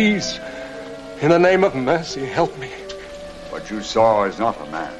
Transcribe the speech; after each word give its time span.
Please. 0.00 0.40
In 1.20 1.28
the 1.28 1.38
name 1.38 1.62
of 1.62 1.74
mercy, 1.74 2.24
help 2.24 2.56
me. 2.58 2.70
What 3.50 3.70
you 3.70 3.82
saw 3.82 4.24
is 4.24 4.38
not 4.38 4.56
a 4.66 4.66
man. 4.70 4.94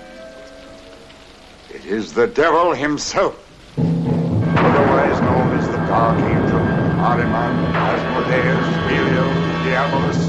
It 1.70 1.86
is 1.86 2.12
the 2.12 2.26
devil 2.26 2.74
himself. 2.74 3.34
Otherwise 3.78 5.18
known 5.26 5.48
as 5.58 5.66
the 5.68 5.80
Dark 5.92 6.18
Angel, 6.18 6.64
Ahriman, 7.08 7.54
Asmodeus, 7.88 8.68
Belial, 8.88 9.30
Diabolus, 9.64 10.22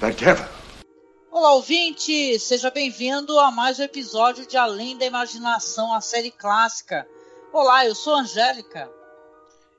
the 0.00 0.12
devil. 0.12 0.48
Olá, 1.30 1.52
ouvinte! 1.52 2.38
Seja 2.38 2.70
bem-vindo 2.70 3.38
a 3.38 3.50
mais 3.50 3.78
um 3.78 3.82
episódio 3.82 4.46
de 4.46 4.56
Além 4.56 4.96
da 4.96 5.04
Imaginação, 5.04 5.92
a 5.92 6.00
série 6.00 6.30
clássica. 6.30 7.06
Olá, 7.52 7.84
eu 7.84 7.94
sou 7.94 8.14
a 8.14 8.20
Angélica. 8.20 8.90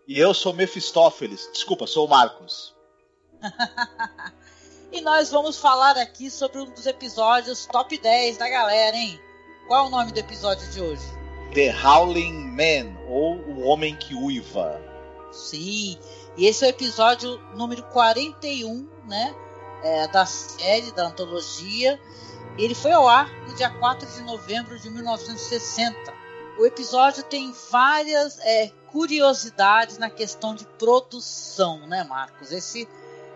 E 0.07 0.19
eu 0.19 0.31
sou 0.31 0.53
Mefistófeles. 0.53 1.49
Desculpa, 1.51 1.87
sou 1.87 2.05
o 2.05 2.09
Marcos. 2.09 2.74
e 4.91 5.01
nós 5.01 5.29
vamos 5.29 5.57
falar 5.57 5.97
aqui 5.97 6.29
sobre 6.29 6.59
um 6.59 6.65
dos 6.65 6.85
episódios 6.85 7.65
top 7.65 7.97
10 7.97 8.37
da 8.37 8.49
galera, 8.49 8.95
hein? 8.95 9.19
Qual 9.67 9.85
é 9.85 9.87
o 9.87 9.89
nome 9.89 10.11
do 10.11 10.19
episódio 10.19 10.69
de 10.71 10.81
hoje? 10.81 11.03
The 11.53 11.73
Howling 11.83 12.51
Man, 12.51 12.97
ou 13.07 13.37
O 13.37 13.61
Homem 13.61 13.95
que 13.95 14.13
Uiva. 14.13 14.81
Sim, 15.31 15.97
e 16.37 16.45
esse 16.45 16.63
é 16.63 16.67
o 16.67 16.69
episódio 16.69 17.39
número 17.55 17.83
41, 17.83 18.87
né? 19.07 19.35
É, 19.83 20.07
da 20.07 20.25
série, 20.25 20.91
da 20.91 21.07
antologia. 21.07 21.99
Ele 22.57 22.73
foi 22.73 22.91
ao 22.91 23.07
ar 23.07 23.29
no 23.47 23.55
dia 23.55 23.69
4 23.69 24.07
de 24.09 24.21
novembro 24.21 24.79
de 24.79 24.89
1960. 24.89 26.13
O 26.57 26.65
episódio 26.65 27.23
tem 27.23 27.53
várias 27.69 28.39
é, 28.39 28.71
curiosidades 28.87 29.97
na 29.97 30.09
questão 30.09 30.55
de 30.55 30.65
produção, 30.65 31.85
né, 31.85 32.03
Marcos? 32.05 32.51
Esse 32.51 32.87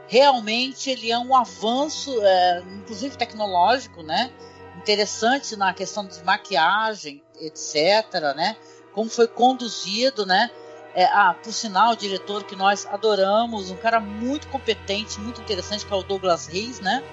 realmente 0.09 0.89
ele 0.89 1.11
é 1.11 1.17
um 1.17 1.35
avanço, 1.35 2.19
é, 2.21 2.63
inclusive 2.79 3.15
tecnológico, 3.15 4.01
né? 4.01 4.31
Interessante 4.77 5.55
na 5.55 5.73
questão 5.73 6.05
de 6.05 6.21
maquiagem, 6.23 7.23
etc., 7.39 8.35
né? 8.35 8.57
Como 8.91 9.09
foi 9.09 9.27
conduzido, 9.27 10.25
né? 10.25 10.49
É, 10.95 11.05
ah, 11.05 11.35
por 11.41 11.53
sinal, 11.53 11.93
o 11.93 11.95
diretor 11.95 12.43
que 12.43 12.55
nós 12.55 12.87
adoramos, 12.87 13.69
um 13.69 13.75
cara 13.75 13.99
muito 13.99 14.47
competente, 14.47 15.19
muito 15.19 15.39
interessante, 15.39 15.85
que 15.85 15.93
é 15.93 15.95
o 15.95 16.01
Douglas 16.01 16.47
Reis, 16.47 16.79
né? 16.79 17.03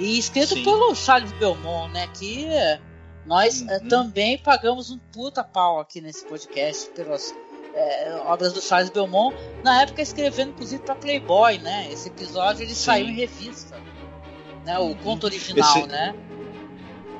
E 0.00 0.18
escrito 0.18 0.54
Sim. 0.54 0.64
pelo 0.64 0.94
Charles 0.94 1.32
Belmont, 1.32 1.92
né? 1.92 2.08
Que 2.14 2.46
nós 3.26 3.60
uhum. 3.60 3.70
é, 3.70 3.78
também 3.80 4.38
pagamos 4.38 4.90
um 4.90 4.98
puta 4.98 5.44
pau 5.44 5.78
aqui 5.78 6.00
nesse 6.00 6.24
podcast 6.24 6.88
pelas 6.90 7.34
é, 7.74 8.20
obras 8.26 8.52
do 8.52 8.60
Charles 8.60 8.90
Belmont, 8.90 9.36
na 9.62 9.82
época 9.82 10.02
escrevendo 10.02 10.50
inclusive 10.50 10.82
para 10.82 10.94
Playboy, 10.94 11.58
né? 11.58 11.88
Esse 11.90 12.08
episódio 12.08 12.62
ele 12.62 12.74
Sim. 12.74 12.84
saiu 12.84 13.06
em 13.08 13.14
revista, 13.14 13.80
né? 14.64 14.78
O 14.78 14.94
conto 14.96 15.24
original, 15.24 15.78
Esse, 15.78 15.86
né? 15.86 16.14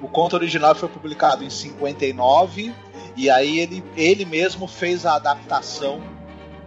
O 0.02 0.08
conto 0.08 0.34
original 0.34 0.74
foi 0.74 0.88
publicado 0.88 1.44
em 1.44 1.50
59 1.50 2.74
e 3.16 3.30
aí 3.30 3.60
ele, 3.60 3.84
ele 3.96 4.24
mesmo 4.24 4.66
fez 4.66 5.06
a 5.06 5.16
adaptação 5.16 6.02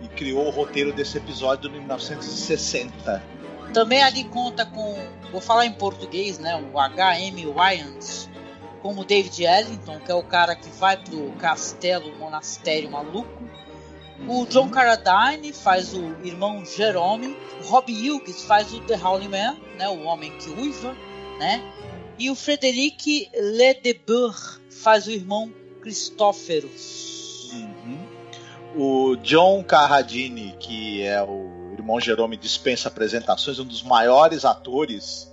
e 0.02 0.08
criou 0.08 0.48
o 0.48 0.50
roteiro 0.50 0.94
desse 0.94 1.18
episódio 1.18 1.70
em 1.70 1.74
1960. 1.74 3.24
Também 3.74 4.02
ali 4.02 4.24
conta 4.26 4.66
com, 4.66 4.98
vou 5.32 5.42
falar 5.42 5.66
em 5.66 5.74
português, 5.74 6.40
né? 6.40 6.56
O 6.74 6.80
H.M. 6.80 7.46
Wyans 7.48 8.30
como 8.82 9.04
David 9.04 9.44
Ellington, 9.44 10.00
que 10.00 10.12
é 10.12 10.14
o 10.14 10.22
cara 10.22 10.56
que 10.56 10.70
vai 10.70 10.96
pro 10.96 11.32
castelo, 11.40 12.16
monastério 12.20 12.92
maluco 12.92 13.28
o 14.28 14.46
John 14.46 14.70
Carradine 14.70 15.52
faz 15.52 15.94
o 15.94 16.16
irmão 16.24 16.66
Jerome. 16.66 17.36
O 17.62 17.68
Rob 17.68 17.92
Hughes 17.92 18.44
faz 18.44 18.74
o 18.74 18.80
The 18.82 18.96
Howling 18.96 19.28
Man, 19.28 19.58
né, 19.78 19.90
o 19.90 20.04
homem 20.04 20.32
que 20.38 20.50
uiva, 20.50 20.96
né? 21.38 21.62
E 22.18 22.30
o 22.30 22.36
Frederic 22.36 23.30
Ledebur 23.34 24.34
faz 24.70 25.06
o 25.08 25.12
irmão 25.12 25.52
Cristóferos. 25.82 27.52
Uhum. 27.54 28.08
O 28.76 29.16
John 29.18 29.64
Carradine, 29.64 30.56
que 30.60 31.04
é 31.04 31.22
o 31.22 31.74
irmão 31.74 32.00
Jerome, 32.00 32.38
dispensa 32.38 32.88
apresentações, 32.88 33.60
um 33.60 33.66
dos 33.66 33.84
maiores 33.84 34.46
atores 34.46 35.32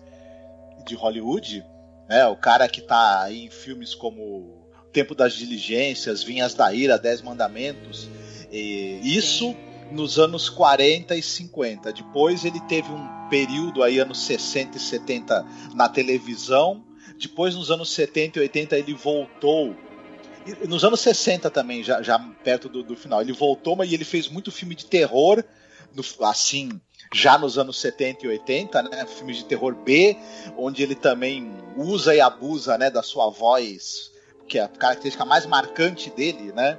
de 0.84 0.97
Hollywood, 0.97 1.64
né? 2.09 2.26
O 2.26 2.37
cara 2.37 2.69
que 2.69 2.81
está 2.81 3.31
em 3.31 3.49
filmes 3.49 3.94
como 3.94 4.60
Tempo 4.93 5.14
das 5.14 5.34
Diligências, 5.34 6.22
Vinhas 6.22 6.53
da 6.53 6.75
Ira, 6.75 6.99
Dez 6.99 7.22
Mandamentos 7.22 8.10
e 8.53 9.17
isso 9.17 9.57
nos 9.91 10.19
anos 10.19 10.49
40 10.49 11.17
e 11.17 11.23
50. 11.23 11.93
Depois 11.93 12.45
ele 12.45 12.61
teve 12.61 12.91
um 12.91 13.29
período 13.29 13.83
aí, 13.83 13.99
anos 13.99 14.25
60 14.25 14.77
e 14.77 14.81
70, 14.81 15.47
na 15.75 15.89
televisão. 15.89 16.85
Depois, 17.19 17.55
nos 17.55 17.71
anos 17.71 17.91
70 17.93 18.39
e 18.39 18.43
80, 18.43 18.79
ele 18.79 18.95
voltou. 18.95 19.75
Nos 20.69 20.85
anos 20.85 21.01
60 21.01 21.51
também, 21.51 21.83
já, 21.83 22.03
já 22.03 22.19
perto 22.19 22.69
do, 22.69 22.83
do 22.83 22.97
final. 22.97 23.23
Ele 23.23 23.33
voltou, 23.33 23.77
mas 23.77 23.93
ele 23.93 24.05
fez 24.05 24.29
muito 24.29 24.51
filme 24.51 24.75
de 24.75 24.87
terror, 24.87 25.43
no, 25.95 26.03
assim, 26.27 26.81
já 27.15 27.39
nos 27.39 27.59
anos 27.59 27.81
70 27.81 28.27
e 28.27 28.29
80, 28.29 28.83
né? 28.83 29.07
Filmes 29.07 29.37
de 29.37 29.45
terror 29.45 29.75
B, 29.75 30.17
onde 30.57 30.83
ele 30.83 30.95
também 30.95 31.53
usa 31.77 32.15
e 32.15 32.21
abusa 32.21 32.77
né, 32.77 32.91
da 32.91 33.03
sua 33.03 33.31
voz, 33.31 34.11
que 34.49 34.59
é 34.59 34.62
a 34.62 34.69
característica 34.69 35.25
mais 35.25 35.47
marcante 35.47 36.11
dele, 36.11 36.53
né? 36.53 36.79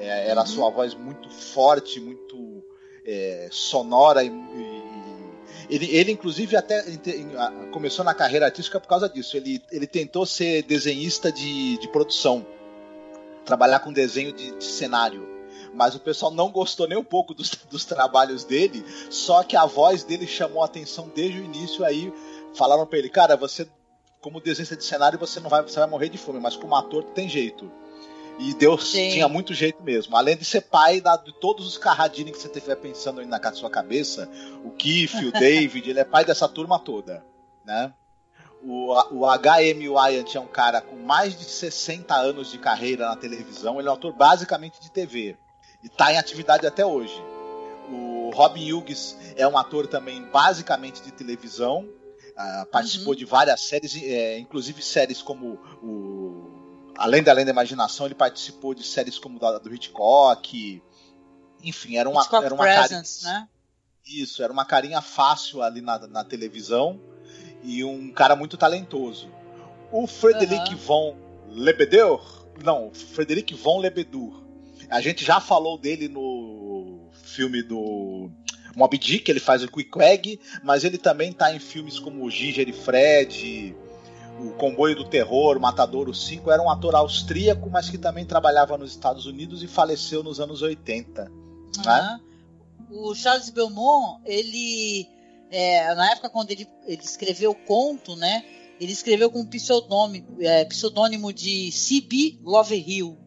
É, 0.00 0.28
era 0.28 0.42
a 0.42 0.46
sua 0.46 0.70
voz 0.70 0.94
muito 0.94 1.28
forte, 1.30 2.00
muito 2.00 2.64
é, 3.04 3.48
sonora 3.50 4.24
e, 4.24 4.28
e 4.28 4.90
ele, 5.70 5.86
ele, 5.96 6.12
inclusive, 6.12 6.56
até 6.56 6.84
começou 7.70 8.04
na 8.04 8.12
carreira 8.12 8.46
artística 8.46 8.80
por 8.80 8.88
causa 8.88 9.08
disso. 9.08 9.36
Ele, 9.36 9.62
ele 9.70 9.86
tentou 9.86 10.26
ser 10.26 10.62
desenhista 10.64 11.30
de, 11.30 11.78
de 11.78 11.88
produção, 11.88 12.44
trabalhar 13.44 13.78
com 13.78 13.92
desenho 13.92 14.32
de, 14.32 14.50
de, 14.50 14.64
cenário. 14.64 15.28
Mas 15.72 15.94
o 15.94 16.00
pessoal 16.00 16.32
não 16.32 16.50
gostou 16.50 16.88
nem 16.88 16.98
um 16.98 17.04
pouco 17.04 17.32
dos, 17.32 17.50
dos 17.70 17.84
trabalhos 17.84 18.42
dele, 18.44 18.84
só 19.08 19.44
que 19.44 19.56
a 19.56 19.64
voz 19.64 20.02
dele 20.02 20.26
chamou 20.26 20.62
a 20.62 20.66
atenção 20.66 21.08
desde 21.14 21.40
o 21.40 21.44
início. 21.44 21.84
Aí 21.84 22.12
falaram 22.54 22.84
para 22.84 22.98
ele: 22.98 23.08
Cara, 23.08 23.36
você, 23.36 23.68
como 24.20 24.40
desenhista 24.40 24.76
de 24.76 24.84
cenário, 24.84 25.20
você 25.20 25.38
não 25.38 25.48
vai, 25.48 25.62
você 25.62 25.78
vai 25.78 25.88
morrer 25.88 26.08
de 26.08 26.18
fome, 26.18 26.40
mas 26.40 26.56
como 26.56 26.74
ator 26.74 27.04
tem 27.14 27.28
jeito. 27.28 27.70
E 28.40 28.54
Deus 28.54 28.90
Sim. 28.90 29.10
tinha 29.10 29.28
muito 29.28 29.52
jeito 29.52 29.82
mesmo. 29.82 30.16
Além 30.16 30.34
de 30.34 30.46
ser 30.46 30.62
pai 30.62 30.98
da, 30.98 31.14
de 31.14 31.30
todos 31.30 31.66
os 31.66 31.76
Carradine 31.76 32.32
que 32.32 32.38
você 32.38 32.48
estiver 32.48 32.74
pensando 32.76 33.20
aí 33.20 33.26
na 33.26 33.52
sua 33.52 33.68
cabeça, 33.68 34.30
o 34.64 34.70
Keith, 34.70 35.12
o 35.14 35.30
David, 35.38 35.90
ele 35.90 36.00
é 36.00 36.04
pai 36.04 36.24
dessa 36.24 36.48
turma 36.48 36.78
toda, 36.78 37.22
né? 37.66 37.92
O, 38.62 38.94
o 39.14 39.26
H.M. 39.26 39.86
Wyant 39.90 40.34
é 40.34 40.40
um 40.40 40.46
cara 40.46 40.80
com 40.80 40.96
mais 40.96 41.38
de 41.38 41.44
60 41.44 42.14
anos 42.14 42.50
de 42.50 42.56
carreira 42.56 43.08
na 43.08 43.16
televisão. 43.16 43.78
Ele 43.78 43.88
é 43.88 43.90
um 43.90 43.94
ator 43.94 44.14
basicamente 44.14 44.80
de 44.80 44.90
TV. 44.90 45.36
E 45.82 45.88
está 45.88 46.10
em 46.10 46.16
atividade 46.16 46.66
até 46.66 46.84
hoje. 46.84 47.22
O 47.90 48.30
Robin 48.32 48.72
Hughes 48.72 49.18
é 49.36 49.46
um 49.46 49.58
ator 49.58 49.86
também 49.86 50.22
basicamente 50.22 51.02
de 51.02 51.10
televisão. 51.10 51.86
Uh, 52.30 52.66
participou 52.70 53.12
uhum. 53.12 53.18
de 53.18 53.26
várias 53.26 53.60
séries, 53.60 53.94
é, 54.02 54.38
inclusive 54.38 54.80
séries 54.80 55.20
como 55.20 55.58
o 55.82 56.19
além 57.00 57.22
da 57.22 57.32
Além 57.32 57.46
da 57.46 57.50
Imaginação, 57.50 58.04
ele 58.04 58.14
participou 58.14 58.74
de 58.74 58.84
séries 58.84 59.18
como 59.18 59.38
da 59.38 59.58
do 59.58 59.74
Hitchcock. 59.74 60.82
Enfim, 61.64 61.96
era 61.96 62.08
uma, 62.08 62.20
Hitchcock 62.20 62.44
era 62.44 62.54
uma 62.54 62.62
Presence, 62.62 63.24
carinha, 63.24 63.40
né? 63.40 63.48
Isso, 64.06 64.42
era 64.42 64.52
uma 64.52 64.66
carinha 64.66 65.00
fácil 65.00 65.62
ali 65.62 65.80
na, 65.80 65.98
na 66.06 66.24
televisão 66.24 67.00
e 67.62 67.82
um 67.82 68.12
cara 68.12 68.36
muito 68.36 68.56
talentoso. 68.58 69.32
O 69.90 70.06
Frederic 70.06 70.74
uhum. 70.74 70.76
von 70.76 71.16
Lebedeur, 71.48 72.22
não, 72.62 72.92
Frederic 72.92 73.54
von 73.54 73.78
Lebedur. 73.78 74.44
A 74.90 75.00
gente 75.00 75.24
já 75.24 75.40
falou 75.40 75.78
dele 75.78 76.06
no 76.06 77.08
filme 77.12 77.62
do 77.62 78.30
Moby 78.76 78.98
Dick, 78.98 79.30
ele 79.30 79.40
faz 79.40 79.62
o 79.62 79.70
Quick 79.70 80.00
Egg, 80.00 80.40
mas 80.62 80.84
ele 80.84 80.98
também 80.98 81.30
está 81.30 81.54
em 81.54 81.58
filmes 81.58 81.98
como 81.98 82.30
Ginger 82.30 82.68
e 82.68 82.72
Fred, 82.72 83.74
o 84.40 84.52
Comboio 84.54 84.96
do 84.96 85.04
Terror, 85.04 85.56
o 85.56 85.60
Matadouro 85.60 86.14
5, 86.14 86.50
era 86.50 86.62
um 86.62 86.70
ator 86.70 86.94
austríaco, 86.94 87.68
mas 87.68 87.90
que 87.90 87.98
também 87.98 88.24
trabalhava 88.24 88.78
nos 88.78 88.90
Estados 88.90 89.26
Unidos 89.26 89.62
e 89.62 89.66
faleceu 89.66 90.22
nos 90.22 90.40
anos 90.40 90.62
80. 90.62 91.30
Uhum. 91.30 91.82
Né? 91.84 92.20
O 92.90 93.14
Charles 93.14 93.50
Belmont, 93.50 94.20
ele, 94.24 95.06
é, 95.50 95.94
na 95.94 96.10
época 96.12 96.30
quando 96.30 96.50
ele, 96.50 96.66
ele 96.86 97.02
escreveu 97.02 97.50
o 97.50 97.54
conto, 97.54 98.16
né, 98.16 98.44
ele 98.80 98.92
escreveu 98.92 99.30
com 99.30 99.40
um 99.40 99.46
pseudônimo, 99.46 100.38
é, 100.40 100.64
pseudônimo 100.64 101.32
de 101.32 101.70
C.B. 101.70 102.38
Loverhill. 102.42 103.18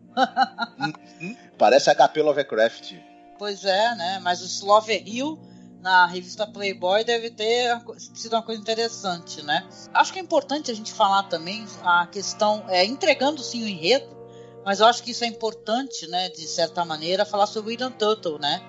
Uhum. 1.21 1.35
Parece 1.57 1.93
HP 1.93 2.21
Lovecraft. 2.21 2.93
Pois 3.37 3.63
é, 3.63 3.95
né? 3.95 4.19
Mas 4.21 4.61
o 4.61 4.65
Loverhill 4.65 5.39
na 5.83 6.05
revista 6.05 6.47
Playboy 6.47 7.03
deve 7.03 7.29
ter 7.29 7.77
sido 7.97 8.33
uma 8.37 8.41
coisa 8.41 8.61
interessante, 8.61 9.43
né? 9.43 9.67
Acho 9.93 10.13
que 10.13 10.19
é 10.19 10.21
importante 10.21 10.71
a 10.71 10.73
gente 10.73 10.93
falar 10.93 11.23
também 11.23 11.67
a 11.83 12.07
questão, 12.07 12.63
é, 12.69 12.85
entregando 12.85 13.43
sim 13.43 13.65
o 13.65 13.67
enredo, 13.67 14.07
mas 14.63 14.79
eu 14.79 14.85
acho 14.85 15.03
que 15.03 15.11
isso 15.11 15.25
é 15.25 15.27
importante, 15.27 16.07
né, 16.07 16.29
de 16.29 16.47
certa 16.47 16.85
maneira, 16.85 17.25
falar 17.25 17.47
sobre 17.47 17.67
o 17.67 17.71
William 17.71 17.91
Tuttle, 17.91 18.39
né? 18.39 18.63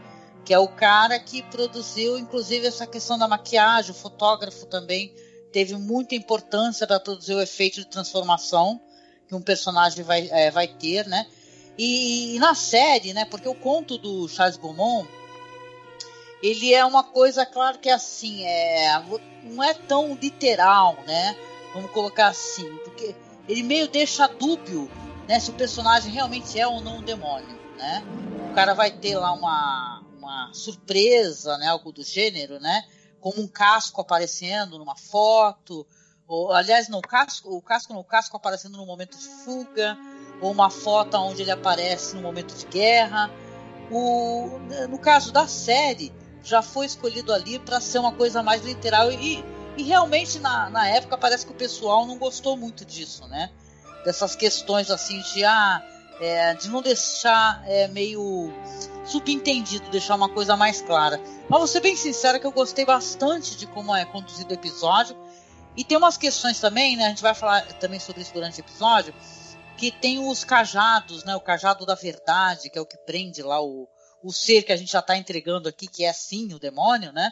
Que 0.45 0.53
é 0.53 0.59
o 0.59 0.67
cara 0.67 1.17
que 1.21 1.41
produziu, 1.45 2.19
inclusive, 2.19 2.67
essa 2.67 2.85
questão 2.85 3.17
da 3.17 3.29
maquiagem, 3.29 3.93
o 3.93 3.95
fotógrafo 3.95 4.67
também 4.67 5.15
teve 5.53 5.77
muita 5.77 6.17
importância 6.17 6.85
para 6.85 6.99
produzir 6.99 7.35
o 7.35 7.41
efeito 7.41 7.77
de 7.77 7.87
transformação 7.87 8.81
que 9.29 9.37
um 9.37 9.41
personagem 9.41 10.03
vai, 10.03 10.29
é, 10.33 10.51
vai 10.51 10.67
ter, 10.67 11.07
né? 11.07 11.29
E, 11.79 12.35
e, 12.35 12.39
na 12.41 12.57
série, 12.57 13.13
né? 13.13 13.25
Porque 13.25 13.49
o 13.49 13.55
conto 13.55 13.97
do 13.99 14.29
Charles 14.29 14.57
Beaumont 14.57 15.09
ele 16.45 16.75
é 16.75 16.85
uma 16.85 17.03
coisa, 17.03 17.47
claro 17.47 17.79
que 17.79 17.89
é 17.89 17.95
assim, 17.95 18.45
é, 18.45 19.03
não 19.45 19.65
é 19.65 19.73
tão 19.73 20.15
literal, 20.15 20.95
né? 21.07 21.35
Vamos 21.73 21.91
colocar 21.91 22.27
assim, 22.27 22.69
porque 22.85 23.17
ele 23.49 23.63
meio 23.63 23.89
deixa 23.89 24.27
dúbio, 24.27 24.91
né, 25.27 25.41
se 25.41 25.49
o 25.49 25.55
personagem 25.55 26.13
realmente 26.13 26.61
é 26.61 26.67
ou 26.67 26.83
não 26.83 26.99
um 26.99 27.03
demônio, 27.03 27.59
né? 27.79 28.05
O 28.51 28.55
cara 28.55 28.75
vai 28.75 28.91
ter 28.91 29.17
lá 29.17 29.33
uma, 29.33 30.03
uma 30.19 30.51
surpresa, 30.53 31.57
né, 31.57 31.69
algo 31.69 31.91
do 31.91 32.05
gênero, 32.05 32.61
né? 32.61 32.85
Como 33.23 33.41
um 33.41 33.49
casco 33.49 34.03
aparecendo 34.03 34.79
numa 34.79 34.97
foto, 34.97 35.87
ou 36.29 36.53
aliás, 36.53 36.91
no 36.91 37.01
casco, 37.01 37.57
o 37.57 37.63
casco 37.63 37.95
no 37.95 38.05
casco 38.05 38.37
aparecendo 38.37 38.77
no 38.77 38.85
momento 38.85 39.17
de 39.17 39.27
fuga, 39.27 39.97
ou 40.43 40.53
uma 40.53 40.69
foto 40.69 41.17
onde 41.17 41.41
ele 41.41 41.51
aparece 41.51 42.15
no 42.15 42.21
momento 42.21 42.55
de 42.55 42.67
guerra. 42.67 43.31
O, 43.91 44.59
no 44.91 44.99
caso 44.99 45.33
da 45.33 45.47
série, 45.47 46.13
já 46.45 46.61
foi 46.61 46.87
escolhido 46.87 47.33
ali 47.33 47.59
para 47.59 47.81
ser 47.81 47.99
uma 47.99 48.13
coisa 48.13 48.43
mais 48.43 48.63
literal 48.63 49.11
e, 49.11 49.43
e 49.77 49.83
realmente 49.83 50.39
na, 50.39 50.69
na 50.69 50.87
época 50.89 51.17
parece 51.17 51.47
que 51.47 51.53
o 51.53 51.55
pessoal 51.55 52.07
não 52.07 52.19
gostou 52.19 52.57
muito 52.57 52.85
disso, 52.85 53.27
né? 53.27 53.51
Dessas 54.05 54.37
questões 54.37 54.91
assim 54.91 55.21
de 55.33 55.45
ah, 55.45 55.83
é, 56.21 56.55
de 56.55 56.69
não 56.69 56.83
deixar 56.83 57.63
é, 57.67 57.89
meio 57.89 58.53
subentendido, 59.05 59.91
deixar 59.91 60.15
uma 60.15 60.29
coisa 60.29 60.57
mais 60.57 60.81
clara. 60.83 61.21
Mas 61.49 61.59
vou 61.59 61.67
ser 61.67 61.81
bem 61.81 61.97
sincera 61.97 62.39
que 62.39 62.47
eu 62.47 62.53
gostei 62.53 62.85
bastante 62.85 63.57
de 63.57 63.67
como 63.67 63.95
é 63.95 64.05
conduzido 64.05 64.51
o 64.51 64.55
episódio. 64.55 65.17
E 65.77 65.83
tem 65.83 65.99
umas 65.99 66.17
questões 66.17 66.61
também, 66.61 66.97
né? 66.97 67.07
A 67.07 67.09
gente 67.09 67.23
vai 67.23 67.35
falar 67.35 67.63
também 67.79 67.99
sobre 67.99 68.23
isso 68.23 68.33
durante 68.33 68.61
o 68.61 68.63
episódio. 68.63 69.15
Que 69.77 69.91
tem 69.91 70.19
os 70.19 70.45
cajados, 70.45 71.25
né? 71.25 71.35
O 71.35 71.41
cajado 71.41 71.85
da 71.85 71.95
verdade, 71.95 72.71
que 72.71 72.79
é 72.79 72.81
o 72.81 72.87
que 72.87 72.97
prende 72.99 73.43
lá 73.43 73.61
o, 73.61 73.89
o 74.25 74.33
ser 74.33 74.63
que 74.63 74.73
a 74.73 74.77
gente 74.77 74.91
já 74.91 75.01
está 75.01 75.17
entregando 75.17 75.69
aqui, 75.69 75.87
que 75.87 76.03
é 76.03 76.13
sim 76.13 76.53
o 76.55 76.59
demônio, 76.59 77.13
né? 77.13 77.31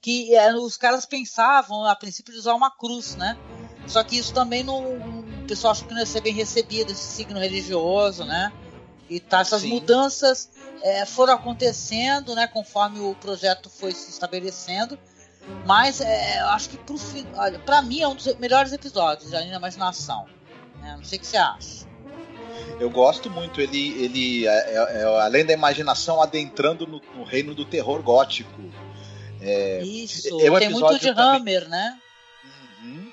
Que 0.00 0.34
é, 0.34 0.52
os 0.52 0.76
caras 0.76 1.06
pensavam 1.06 1.84
a 1.84 1.94
princípio 1.94 2.32
de 2.32 2.40
usar 2.40 2.54
uma 2.54 2.70
cruz, 2.70 3.14
né? 3.14 3.38
Só 3.86 4.02
que 4.02 4.18
isso 4.18 4.34
também 4.34 4.64
não. 4.64 4.82
O 4.82 5.46
pessoal 5.46 5.70
acha 5.70 5.84
que 5.84 5.92
não 5.92 6.00
ia 6.00 6.06
ser 6.06 6.20
bem 6.20 6.34
recebido, 6.34 6.90
esse 6.90 7.04
signo 7.04 7.38
religioso, 7.38 8.24
né? 8.24 8.52
E 9.08 9.20
tá, 9.20 9.40
essas 9.40 9.62
sim. 9.62 9.68
mudanças 9.68 10.50
é, 10.82 11.06
foram 11.06 11.34
acontecendo, 11.34 12.34
né? 12.34 12.48
Conforme 12.48 12.98
o 12.98 13.14
projeto 13.14 13.70
foi 13.70 13.92
se 13.92 14.10
estabelecendo. 14.10 14.98
Mas 15.64 16.00
é, 16.00 16.40
eu 16.40 16.48
acho 16.48 16.70
que 16.70 16.78
para 17.64 17.82
mim 17.82 18.00
é 18.00 18.08
um 18.08 18.14
dos 18.14 18.34
melhores 18.36 18.72
episódios 18.72 19.32
Anime 19.32 19.54
Imaginação. 19.54 20.26
Né? 20.80 20.94
Não 20.96 21.04
sei 21.04 21.18
o 21.18 21.20
que 21.20 21.26
você 21.26 21.36
acha. 21.36 21.91
Eu 22.78 22.90
gosto 22.90 23.30
muito. 23.30 23.60
Ele, 23.60 24.04
ele 24.04 24.46
é, 24.46 24.50
é, 24.50 25.00
é, 25.00 25.04
além 25.20 25.44
da 25.44 25.52
imaginação, 25.52 26.22
adentrando 26.22 26.86
no, 26.86 27.00
no 27.14 27.24
reino 27.24 27.54
do 27.54 27.64
terror 27.64 28.02
gótico. 28.02 28.60
É, 29.40 29.82
Isso, 29.82 30.28
é 30.40 30.50
um 30.50 30.58
tem 30.58 30.68
muito 30.68 30.98
de 30.98 31.14
também... 31.14 31.24
Hammer, 31.24 31.68
né? 31.68 31.98
Uhum. 32.82 33.12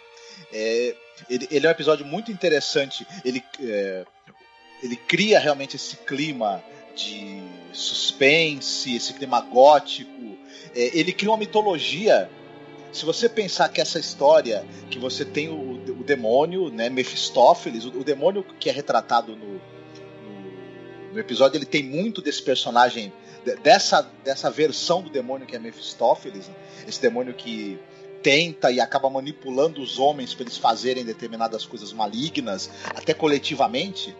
É, 0.53 0.95
ele, 1.29 1.47
ele, 1.51 1.65
é 1.65 1.69
um 1.69 1.71
episódio 1.71 2.05
muito 2.05 2.31
interessante. 2.31 3.05
Ele, 3.25 3.43
é, 3.61 4.05
ele 4.83 4.95
cria 4.95 5.39
realmente 5.39 5.75
esse 5.75 5.97
clima 5.97 6.63
de 6.95 7.41
suspense, 7.73 8.95
esse 8.95 9.13
clima 9.13 9.41
gótico. 9.41 10.37
Ele 10.73 11.11
cria 11.11 11.31
uma 11.31 11.37
mitologia 11.37 12.29
se 12.91 13.05
você 13.05 13.29
pensar 13.29 13.69
que 13.69 13.79
essa 13.79 13.99
história, 13.99 14.65
que 14.89 14.97
você 14.97 15.23
tem 15.23 15.49
o, 15.49 15.73
o 15.73 16.03
demônio, 16.03 16.69
né, 16.69 16.89
Mephistófeles, 16.89 17.85
o, 17.85 17.99
o, 17.99 18.03
demônio 18.03 18.43
que 18.59 18.69
é 18.69 18.71
retratado 18.71 19.35
no, 19.35 19.61
no, 21.13 21.19
episódio, 21.19 21.57
ele 21.57 21.65
tem 21.65 21.83
muito 21.83 22.21
desse 22.21 22.41
personagem, 22.41 23.13
dessa, 23.63 24.01
dessa 24.23 24.49
versão 24.49 25.01
do 25.01 25.09
demônio 25.09 25.45
que 25.45 25.55
é 25.55 25.59
Mephistófeles, 25.59 26.49
esse 26.87 27.01
demônio 27.01 27.33
que 27.33 27.79
tenta 28.21 28.71
e 28.71 28.79
acaba 28.79 29.09
manipulando 29.09 29.81
os 29.81 29.97
homens 29.97 30.33
para 30.33 30.43
eles 30.43 30.57
fazerem 30.57 31.05
determinadas 31.05 31.65
coisas 31.65 31.93
malignas, 31.93 32.69
até 32.95 33.13
coletivamente. 33.13 34.15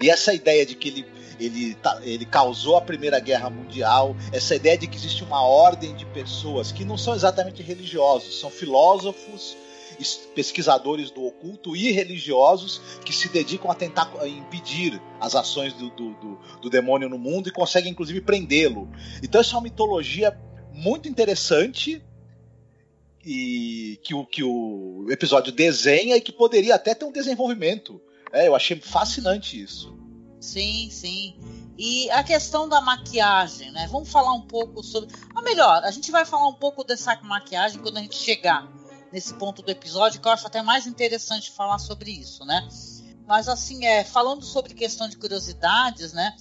E 0.00 0.10
essa 0.10 0.32
ideia 0.32 0.64
de 0.64 0.74
que 0.74 0.88
ele 0.88 1.06
ele, 1.40 1.74
tá, 1.74 1.98
ele 2.02 2.26
causou 2.26 2.76
a 2.76 2.82
Primeira 2.82 3.18
Guerra 3.18 3.48
Mundial, 3.48 4.14
essa 4.30 4.54
ideia 4.54 4.76
de 4.76 4.86
que 4.86 4.96
existe 4.96 5.24
uma 5.24 5.42
ordem 5.42 5.94
de 5.96 6.04
pessoas 6.04 6.70
que 6.70 6.84
não 6.84 6.98
são 6.98 7.14
exatamente 7.14 7.62
religiosos, 7.62 8.38
são 8.38 8.50
filósofos, 8.50 9.56
pesquisadores 10.34 11.10
do 11.10 11.24
oculto 11.24 11.76
e 11.76 11.90
religiosos 11.92 12.80
que 13.04 13.12
se 13.12 13.28
dedicam 13.28 13.70
a 13.70 13.74
tentar 13.74 14.10
impedir 14.26 15.00
as 15.20 15.34
ações 15.34 15.72
do, 15.74 15.90
do, 15.90 16.14
do, 16.14 16.38
do 16.60 16.70
demônio 16.70 17.08
no 17.08 17.18
mundo 17.18 17.48
e 17.48 17.52
conseguem 17.52 17.92
inclusive 17.92 18.20
prendê-lo. 18.20 18.88
Então, 19.22 19.40
essa 19.40 19.52
é 19.52 19.56
uma 19.56 19.62
mitologia 19.62 20.38
muito 20.72 21.08
interessante 21.08 22.02
e 23.24 23.98
que 24.02 24.14
o, 24.14 24.24
que 24.24 24.42
o 24.42 25.06
episódio 25.10 25.52
desenha 25.52 26.16
e 26.16 26.20
que 26.20 26.32
poderia 26.32 26.74
até 26.74 26.94
ter 26.94 27.04
um 27.04 27.12
desenvolvimento. 27.12 28.00
É, 28.32 28.48
eu 28.48 28.54
achei 28.54 28.80
fascinante 28.80 29.60
isso. 29.60 29.98
Sim, 30.40 30.88
sim. 30.90 31.38
E 31.76 32.10
a 32.10 32.22
questão 32.22 32.68
da 32.68 32.80
maquiagem, 32.80 33.70
né? 33.72 33.88
Vamos 33.90 34.10
falar 34.10 34.32
um 34.32 34.42
pouco 34.42 34.82
sobre. 34.82 35.14
Ou 35.34 35.42
melhor, 35.42 35.82
a 35.84 35.90
gente 35.90 36.10
vai 36.10 36.24
falar 36.24 36.48
um 36.48 36.54
pouco 36.54 36.84
dessa 36.84 37.18
maquiagem 37.22 37.80
quando 37.80 37.98
a 37.98 38.00
gente 38.00 38.16
chegar 38.16 38.68
nesse 39.12 39.34
ponto 39.34 39.62
do 39.62 39.70
episódio, 39.70 40.20
que 40.20 40.28
eu 40.28 40.32
acho 40.32 40.46
até 40.46 40.62
mais 40.62 40.86
interessante 40.86 41.50
falar 41.50 41.78
sobre 41.78 42.10
isso, 42.10 42.44
né? 42.44 42.66
Mas 43.26 43.48
assim, 43.48 43.84
é, 43.84 44.04
falando 44.04 44.44
sobre 44.44 44.74
questão 44.74 45.08
de 45.08 45.16
curiosidades, 45.16 46.12
né? 46.12 46.34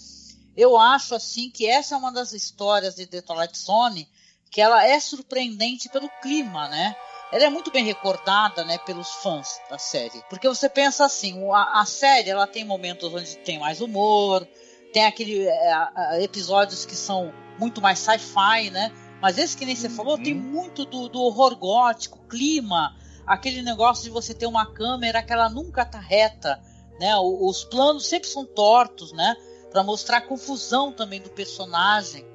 Eu 0.55 0.77
acho 0.77 1.15
assim 1.15 1.49
que 1.49 1.65
essa 1.65 1.95
é 1.95 1.97
uma 1.97 2.11
das 2.11 2.33
histórias 2.33 2.95
de 2.95 3.05
The 3.05 3.21
Twilight 3.21 3.57
Zone 3.57 4.07
que 4.51 4.61
ela 4.61 4.85
é 4.85 4.99
surpreendente 4.99 5.89
pelo 5.89 6.09
clima, 6.21 6.67
né? 6.69 6.95
Ela 7.31 7.45
é 7.45 7.49
muito 7.49 7.71
bem 7.71 7.83
recordada, 7.83 8.63
né, 8.63 8.77
pelos 8.79 9.09
fãs 9.15 9.59
da 9.69 9.77
série. 9.77 10.23
Porque 10.29 10.47
você 10.47 10.67
pensa 10.67 11.05
assim, 11.05 11.39
a, 11.51 11.81
a 11.81 11.85
série 11.85 12.29
ela 12.29 12.47
tem 12.47 12.65
momentos 12.65 13.13
onde 13.13 13.37
tem 13.37 13.59
mais 13.59 13.81
humor, 13.81 14.47
tem 14.91 15.05
aquele 15.05 15.47
é, 15.47 16.23
episódios 16.23 16.85
que 16.85 16.95
são 16.95 17.31
muito 17.59 17.81
mais 17.81 17.99
sci-fi, 17.99 18.69
né? 18.71 18.91
Mas 19.21 19.37
esse 19.37 19.55
que 19.55 19.65
nem 19.65 19.75
você 19.75 19.89
falou 19.89 20.17
tem 20.17 20.33
uhum. 20.33 20.41
muito 20.41 20.85
do, 20.85 21.09
do, 21.09 21.21
horror 21.21 21.55
gótico, 21.55 22.25
clima, 22.27 22.95
aquele 23.27 23.61
negócio 23.61 24.03
de 24.05 24.09
você 24.09 24.33
ter 24.33 24.47
uma 24.47 24.65
câmera 24.73 25.21
que 25.21 25.33
ela 25.33 25.49
nunca 25.49 25.85
tá 25.85 25.99
reta, 25.99 26.59
né? 26.99 27.15
Os 27.17 27.63
planos 27.65 28.07
sempre 28.07 28.29
são 28.29 28.45
tortos, 28.45 29.11
né? 29.11 29.35
Para 29.71 29.83
mostrar 29.83 30.17
a 30.17 30.21
confusão 30.21 30.91
também 30.91 31.21
do 31.21 31.29
personagem. 31.29 32.25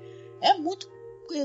É 0.41 0.55
muito 0.55 0.89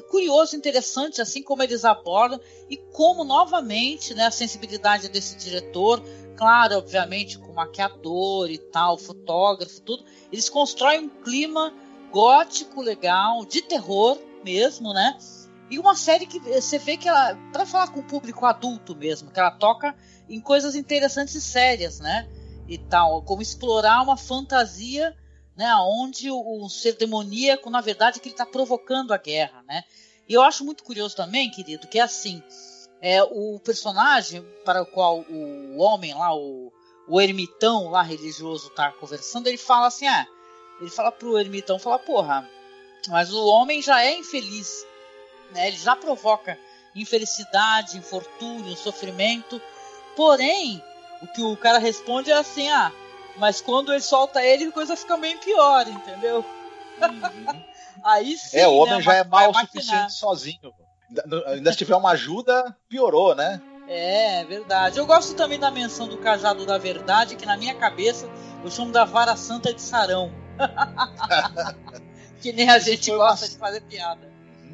curioso, 0.09 0.55
interessante, 0.55 1.21
assim 1.21 1.41
como 1.41 1.63
eles 1.63 1.85
abordam 1.85 2.39
e 2.69 2.77
como 2.77 3.23
novamente, 3.23 4.13
né, 4.13 4.25
a 4.25 4.31
sensibilidade 4.31 5.09
desse 5.09 5.37
diretor, 5.37 6.03
claro, 6.35 6.77
obviamente 6.77 7.37
com 7.37 7.53
maquiador 7.53 8.49
e 8.49 8.57
tal, 8.57 8.97
fotógrafo, 8.97 9.81
tudo, 9.81 10.03
eles 10.31 10.49
constroem 10.49 11.01
um 11.01 11.09
clima 11.09 11.73
gótico 12.11 12.81
legal, 12.81 13.45
de 13.45 13.61
terror 13.61 14.17
mesmo, 14.43 14.93
né? 14.93 15.17
E 15.69 15.77
uma 15.77 15.95
série 15.95 16.25
que 16.25 16.39
você 16.39 16.79
vê 16.79 16.97
que 16.97 17.07
ela, 17.07 17.35
para 17.51 17.65
falar 17.65 17.89
com 17.89 17.99
o 17.99 18.03
público 18.03 18.45
adulto 18.45 18.95
mesmo, 18.95 19.31
que 19.31 19.39
ela 19.39 19.51
toca 19.51 19.95
em 20.27 20.39
coisas 20.41 20.75
interessantes 20.75 21.35
e 21.35 21.41
sérias, 21.41 21.99
né? 21.99 22.27
E 22.67 22.77
tal, 22.77 23.21
como 23.21 23.41
explorar 23.41 24.01
uma 24.01 24.17
fantasia 24.17 25.15
né, 25.59 25.75
onde 25.75 26.31
o, 26.31 26.63
o 26.63 26.69
ser 26.69 26.93
demoníaco, 26.93 27.69
na 27.69 27.81
verdade, 27.81 28.21
que 28.21 28.29
ele 28.29 28.33
está 28.33 28.45
provocando 28.45 29.13
a 29.13 29.17
guerra, 29.17 29.61
né? 29.67 29.83
E 30.25 30.33
eu 30.33 30.41
acho 30.41 30.63
muito 30.63 30.85
curioso 30.85 31.17
também, 31.17 31.51
querido, 31.51 31.85
que 31.85 31.99
é 31.99 32.01
assim, 32.01 32.41
é 33.01 33.21
o 33.21 33.59
personagem 33.59 34.41
para 34.63 34.81
o 34.81 34.85
qual 34.85 35.19
o 35.19 35.77
homem 35.77 36.13
lá, 36.13 36.33
o, 36.33 36.71
o 37.09 37.19
ermitão 37.19 37.89
lá 37.89 38.01
religioso 38.01 38.69
tá 38.69 38.89
conversando, 38.93 39.47
ele 39.47 39.57
fala 39.57 39.87
assim, 39.87 40.07
ah, 40.07 40.25
ele 40.79 40.89
fala 40.89 41.11
pro 41.11 41.37
ermitão, 41.37 41.77
fala, 41.77 41.99
porra, 41.99 42.49
mas 43.09 43.33
o 43.33 43.45
homem 43.45 43.81
já 43.81 44.01
é 44.01 44.17
infeliz, 44.17 44.87
né? 45.51 45.67
Ele 45.67 45.77
já 45.77 45.93
provoca 45.93 46.57
infelicidade, 46.95 47.97
infortúnio, 47.97 48.77
sofrimento. 48.77 49.61
Porém, 50.15 50.81
o 51.21 51.27
que 51.27 51.41
o 51.41 51.57
cara 51.57 51.79
responde 51.79 52.31
é 52.31 52.35
assim, 52.35 52.69
ah, 52.69 52.93
mas 53.39 53.61
quando 53.61 53.91
ele 53.91 54.01
solta 54.01 54.43
ele, 54.43 54.65
a 54.65 54.71
coisa 54.71 54.95
fica 54.95 55.17
meio 55.17 55.37
pior, 55.39 55.87
entendeu? 55.87 56.45
Uhum. 57.01 57.63
Aí 58.03 58.37
sim, 58.37 58.57
É, 58.57 58.67
o 58.67 58.75
homem 58.75 58.97
né, 58.97 59.01
já 59.01 59.13
é 59.15 59.23
mal 59.23 59.49
o 59.49 59.53
suficiente 59.53 60.13
sozinho. 60.13 60.73
Ainda 61.47 61.71
se 61.71 61.77
tiver 61.77 61.95
uma 61.95 62.11
ajuda, 62.11 62.75
piorou, 62.87 63.33
né? 63.33 63.61
É, 63.87 64.43
verdade. 64.45 64.99
Eu 64.99 65.05
gosto 65.05 65.33
também 65.33 65.59
da 65.59 65.71
menção 65.71 66.07
do 66.07 66.17
cajado 66.17 66.65
da 66.65 66.77
verdade, 66.77 67.35
que 67.35 67.45
na 67.45 67.57
minha 67.57 67.73
cabeça 67.73 68.29
eu 68.63 68.69
chamo 68.69 68.91
da 68.91 69.05
vara 69.05 69.35
santa 69.35 69.73
de 69.73 69.81
sarão. 69.81 70.31
que 72.39 72.51
nem 72.51 72.69
a 72.69 72.77
gente 72.77 73.09
gosta 73.09 73.45
uma... 73.45 73.51
de 73.51 73.57
fazer 73.57 73.81
piada. 73.81 74.29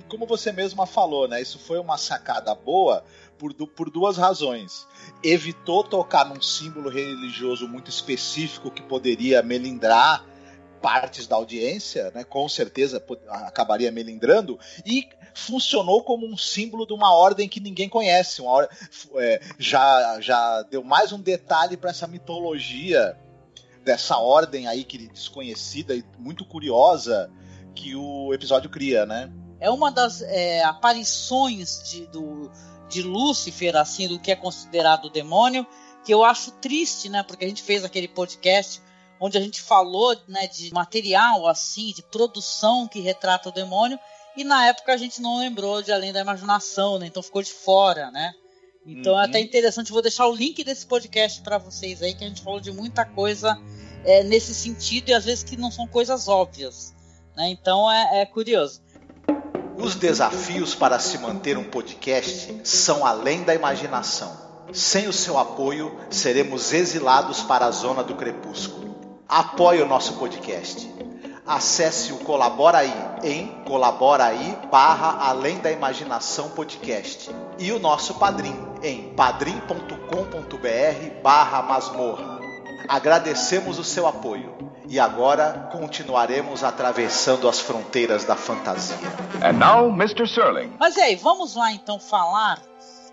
Como 0.09 0.25
você 0.25 0.51
mesma 0.51 0.85
falou, 0.85 1.27
né? 1.27 1.41
Isso 1.41 1.57
foi 1.57 1.79
uma 1.79 1.97
sacada 1.97 2.53
boa 2.53 3.05
por, 3.37 3.53
por 3.53 3.89
duas 3.89 4.17
razões. 4.17 4.87
Evitou 5.23 5.83
tocar 5.83 6.25
num 6.25 6.41
símbolo 6.41 6.89
religioso 6.89 7.67
muito 7.67 7.89
específico 7.89 8.71
que 8.71 8.81
poderia 8.81 9.41
melindrar 9.41 10.25
partes 10.81 11.25
da 11.25 11.35
audiência, 11.35 12.11
né, 12.13 12.23
com 12.23 12.47
certeza 12.47 13.03
acabaria 13.27 13.91
melindrando, 13.91 14.59
e 14.85 15.07
funcionou 15.33 16.03
como 16.03 16.27
um 16.27 16.37
símbolo 16.37 16.85
de 16.85 16.93
uma 16.93 17.11
ordem 17.11 17.49
que 17.49 17.59
ninguém 17.59 17.89
conhece. 17.89 18.41
Uma 18.41 18.69
é, 19.15 19.41
já, 19.57 20.21
já 20.21 20.61
deu 20.63 20.83
mais 20.83 21.11
um 21.11 21.19
detalhe 21.19 21.75
para 21.75 21.89
essa 21.89 22.07
mitologia 22.07 23.17
dessa 23.83 24.17
ordem 24.17 24.67
aí 24.67 24.83
que 24.83 25.07
desconhecida 25.07 25.95
e 25.95 26.03
muito 26.17 26.45
curiosa 26.45 27.31
que 27.73 27.95
o 27.95 28.33
episódio 28.33 28.69
cria, 28.69 29.05
né? 29.05 29.31
É 29.59 29.69
uma 29.69 29.91
das 29.91 30.21
é, 30.21 30.63
aparições 30.63 31.81
de, 31.89 32.05
do, 32.07 32.51
de 32.89 33.01
Lúcifer, 33.01 33.75
assim, 33.75 34.07
do 34.07 34.19
que 34.19 34.31
é 34.31 34.35
considerado 34.35 35.05
o 35.05 35.09
demônio, 35.09 35.65
que 36.03 36.13
eu 36.13 36.23
acho 36.23 36.51
triste, 36.51 37.09
né? 37.09 37.23
Porque 37.23 37.45
a 37.45 37.47
gente 37.47 37.63
fez 37.63 37.83
aquele 37.83 38.07
podcast 38.07 38.81
onde 39.19 39.37
a 39.37 39.41
gente 39.41 39.61
falou 39.61 40.15
né, 40.27 40.47
de 40.47 40.73
material 40.73 41.47
assim, 41.47 41.93
de 41.93 42.03
produção 42.03 42.87
que 42.87 42.99
retrata 42.99 43.49
o 43.49 43.51
demônio, 43.51 43.99
e 44.35 44.43
na 44.43 44.67
época 44.67 44.93
a 44.93 44.97
gente 44.97 45.21
não 45.21 45.39
lembrou 45.39 45.81
de 45.81 45.91
Além 45.91 46.11
da 46.11 46.19
Imaginação, 46.19 46.99
né? 46.99 47.07
Então 47.07 47.23
ficou 47.23 47.41
de 47.41 47.51
fora, 47.51 48.11
né? 48.11 48.33
Então 48.85 49.13
uhum. 49.13 49.19
é 49.19 49.25
até 49.25 49.39
uhum. 49.39 49.45
interessante, 49.45 49.91
vou 49.91 50.01
deixar 50.01 50.27
o 50.27 50.35
link 50.35 50.63
desse 50.63 50.85
podcast 50.85 51.41
para 51.41 51.57
vocês 51.57 52.01
aí, 52.01 52.13
que 52.13 52.23
a 52.23 52.27
gente 52.27 52.41
falou 52.41 52.59
de 52.59 52.71
muita 52.71 53.05
coisa 53.05 53.59
é, 54.03 54.23
nesse 54.23 54.53
sentido 54.53 55.09
e 55.09 55.13
às 55.13 55.25
vezes 55.25 55.43
que 55.43 55.57
não 55.57 55.71
são 55.71 55.87
coisas 55.87 56.27
óbvias. 56.27 56.93
Né? 57.35 57.49
Então 57.49 57.89
é, 57.91 58.21
é 58.21 58.25
curioso. 58.25 58.81
Os 59.85 59.93
desafios 59.93 60.73
para 60.73 60.97
se 60.97 61.19
manter 61.19 61.59
um 61.59 61.63
podcast 61.63 62.59
são 62.63 63.05
além 63.05 63.43
da 63.43 63.53
imaginação. 63.53 64.35
Sem 64.73 65.07
o 65.07 65.13
seu 65.13 65.37
apoio, 65.37 65.95
seremos 66.09 66.73
exilados 66.73 67.43
para 67.43 67.67
a 67.67 67.71
zona 67.71 68.03
do 68.03 68.15
crepúsculo. 68.15 68.95
Apoie 69.29 69.83
o 69.83 69.87
nosso 69.87 70.13
podcast. 70.13 70.91
Acesse 71.45 72.11
o 72.13 72.17
Colabora 72.17 72.79
aí 72.79 72.93
em 73.23 73.63
colaboraí 73.63 74.57
barra 74.71 75.29
Além 75.29 75.59
da 75.59 75.71
Imaginação 75.71 76.49
Podcast 76.49 77.29
e 77.59 77.71
o 77.71 77.77
nosso 77.77 78.15
Padrim 78.15 78.57
em 78.81 79.13
padrim.com.br 79.13 81.21
barra 81.21 81.61
masmorra. 81.61 82.39
Agradecemos 82.87 83.77
o 83.77 83.83
seu 83.83 84.07
apoio 84.07 84.64
e 84.87 84.99
agora 84.99 85.69
continuaremos 85.71 86.63
atravessando 86.63 87.47
as 87.47 87.59
fronteiras 87.59 88.23
da 88.23 88.35
fantasia. 88.35 88.97
And 89.43 89.53
now, 89.53 89.89
Mr. 89.89 90.27
Serling. 90.27 90.73
Mas 90.79 90.97
aí, 90.97 91.15
vamos 91.15 91.55
lá 91.55 91.71
então 91.71 91.99
falar 91.99 92.61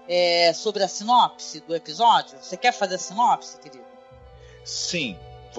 é, 0.08 0.52
sobre 0.52 0.82
a 0.82 0.88
sinopse 0.88 1.60
do 1.60 1.74
episódio? 1.74 2.36
Você 2.40 2.56
quer 2.56 2.72
fazer 2.72 2.96
a 2.96 2.98
sinopse, 2.98 3.58
querido? 3.58 3.84
Sim, 4.64 5.16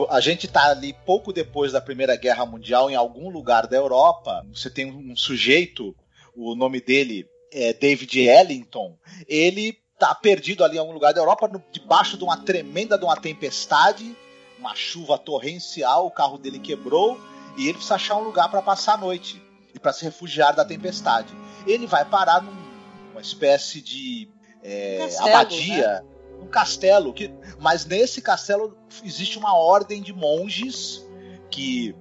a 0.10 0.20
gente 0.20 0.46
está 0.46 0.70
ali 0.70 0.94
pouco 1.06 1.34
depois 1.34 1.72
da 1.72 1.82
Primeira 1.82 2.16
Guerra 2.16 2.46
Mundial, 2.46 2.90
em 2.90 2.96
algum 2.96 3.30
lugar 3.30 3.68
da 3.68 3.78
Europa. 3.78 4.46
Você 4.54 4.70
tem 4.70 4.86
um 4.86 5.16
sujeito, 5.16 5.96
o 6.36 6.56
nome 6.56 6.82
dele 6.82 7.28
é 7.52 7.74
David 7.74 8.20
Ellington. 8.20 8.98
Ele 9.28 9.78
está 9.94 10.16
perdido 10.16 10.64
ali 10.64 10.78
em 10.78 10.80
algum 10.80 10.94
lugar 10.94 11.14
da 11.14 11.22
Europa, 11.22 11.50
debaixo 11.72 12.18
de 12.18 12.24
uma 12.24 12.38
tremenda 12.38 12.98
de 12.98 13.06
uma 13.06 13.16
tempestade, 13.16 14.16
uma 14.64 14.76
chuva 14.76 15.18
torrencial. 15.18 16.08
O 16.08 16.12
carro 16.12 16.38
dele 16.38 16.58
quebrou 16.58 17.20
e 17.58 17.64
ele 17.64 17.74
precisa 17.74 17.96
achar 17.96 18.16
um 18.16 18.24
lugar 18.24 18.50
para 18.50 18.62
passar 18.62 18.94
a 18.94 18.98
noite 18.98 19.42
e 19.74 19.80
para 19.80 19.92
se 19.92 20.06
refugiar 20.06 20.56
da 20.56 20.64
tempestade. 20.64 21.34
Ele 21.68 21.86
vai 21.86 22.06
parar 22.06 22.42
numa 22.42 23.22
espécie 23.22 23.82
de 23.82 24.30
é, 24.64 25.00
Castelo, 25.00 25.30
abadia. 25.30 25.88
Né? 25.88 26.14
um 26.42 26.48
castelo. 26.48 27.14
Que, 27.14 27.34
mas 27.60 27.86
nesse 27.86 28.22
castelo 28.22 28.78
existe 29.04 29.38
uma 29.38 29.56
ordem 29.56 30.02
de 30.02 30.14
monges 30.14 31.06
que 31.50 31.96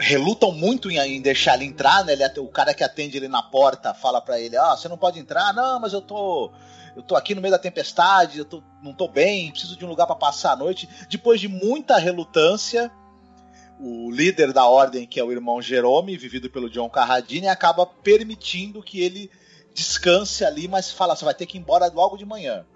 relutam 0.00 0.50
muito 0.50 0.90
em, 0.90 0.98
em 0.98 1.20
deixar 1.20 1.54
ele 1.54 1.66
entrar, 1.66 2.04
né? 2.04 2.14
Ele, 2.14 2.24
o 2.40 2.48
cara 2.48 2.72
que 2.72 2.82
atende 2.82 3.16
ele 3.16 3.28
na 3.28 3.42
porta 3.42 3.94
fala 3.94 4.20
para 4.20 4.40
ele: 4.40 4.56
"Ah, 4.56 4.76
você 4.76 4.88
não 4.88 4.98
pode 4.98 5.18
entrar". 5.18 5.52
"Não, 5.52 5.78
mas 5.78 5.92
eu 5.92 6.00
tô 6.00 6.50
eu 6.96 7.02
tô 7.02 7.14
aqui 7.14 7.34
no 7.34 7.40
meio 7.40 7.52
da 7.52 7.58
tempestade, 7.58 8.38
eu 8.38 8.44
tô, 8.44 8.62
não 8.82 8.92
tô 8.92 9.06
bem, 9.06 9.52
preciso 9.52 9.76
de 9.76 9.84
um 9.84 9.88
lugar 9.88 10.06
para 10.06 10.16
passar 10.16 10.52
a 10.52 10.56
noite". 10.56 10.88
Depois 11.08 11.40
de 11.40 11.46
muita 11.46 11.98
relutância, 11.98 12.90
o 13.78 14.10
líder 14.10 14.52
da 14.52 14.66
ordem, 14.66 15.06
que 15.06 15.20
é 15.20 15.24
o 15.24 15.30
irmão 15.30 15.62
Jerome, 15.62 16.16
vivido 16.16 16.50
pelo 16.50 16.68
John 16.68 16.88
Carradine, 16.88 17.48
acaba 17.48 17.86
permitindo 17.86 18.82
que 18.82 19.00
ele 19.00 19.30
descanse 19.72 20.44
ali, 20.44 20.66
mas 20.66 20.90
fala, 20.90 21.14
você 21.14 21.24
vai 21.24 21.34
ter 21.34 21.46
que 21.46 21.56
ir 21.56 21.60
embora 21.60 21.86
logo 21.86 22.16
de 22.16 22.26
manhã. 22.26 22.66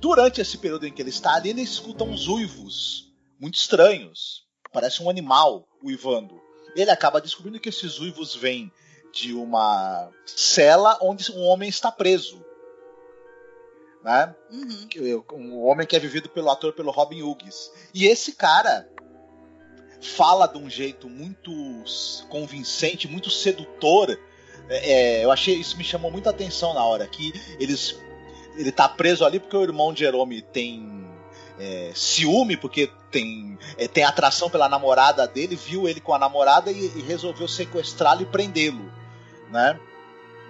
Durante 0.00 0.40
esse 0.40 0.58
período 0.58 0.86
em 0.86 0.92
que 0.92 1.02
ele 1.02 1.10
está 1.10 1.34
ali, 1.34 1.50
ele 1.50 1.62
escuta 1.62 2.04
uns 2.04 2.28
uivos 2.28 3.12
muito 3.40 3.56
estranhos. 3.56 4.46
Parece 4.72 5.02
um 5.02 5.10
animal 5.10 5.66
uivando. 5.86 6.40
Ele 6.74 6.90
acaba 6.90 7.20
descobrindo 7.20 7.60
que 7.60 7.68
esses 7.68 7.98
uivos 7.98 8.34
vêm 8.34 8.70
de 9.12 9.32
uma 9.32 10.10
cela 10.26 10.98
onde 11.00 11.32
um 11.32 11.42
homem 11.42 11.68
está 11.68 11.90
preso. 11.90 12.44
Né? 14.04 14.34
Uhum. 14.50 15.24
Um 15.32 15.64
homem 15.64 15.86
que 15.86 15.96
é 15.96 15.98
vivido 15.98 16.28
pelo 16.28 16.50
ator 16.50 16.72
pelo 16.72 16.90
Robin 16.90 17.22
Hughes. 17.22 17.72
E 17.94 18.06
esse 18.06 18.32
cara 18.32 18.88
fala 20.00 20.46
de 20.46 20.58
um 20.58 20.68
jeito 20.68 21.08
muito 21.08 21.50
convincente, 22.28 23.08
muito 23.08 23.30
sedutor 23.30 24.16
é, 24.68 24.92
é, 24.92 25.24
eu 25.24 25.30
achei 25.30 25.54
isso 25.54 25.76
me 25.76 25.84
chamou 25.84 26.10
muita 26.10 26.30
atenção 26.30 26.74
na 26.74 26.84
hora 26.84 27.06
que 27.06 27.32
eles 27.58 27.98
ele 28.56 28.72
tá 28.72 28.88
preso 28.88 29.24
ali 29.24 29.38
porque 29.38 29.56
o 29.56 29.62
irmão 29.62 29.92
de 29.92 30.00
Jerome 30.00 30.42
tem 30.42 31.05
é, 31.58 31.92
ciúme 31.94 32.56
porque 32.56 32.90
tem 33.10 33.58
é, 33.78 33.88
tem 33.88 34.04
atração 34.04 34.50
pela 34.50 34.68
namorada 34.68 35.26
dele, 35.26 35.56
viu 35.56 35.88
ele 35.88 36.00
com 36.00 36.14
a 36.14 36.18
namorada 36.18 36.70
e, 36.70 36.86
e 36.96 37.02
resolveu 37.02 37.48
sequestrá-lo 37.48 38.22
e 38.22 38.26
prendê-lo, 38.26 38.92
né, 39.50 39.78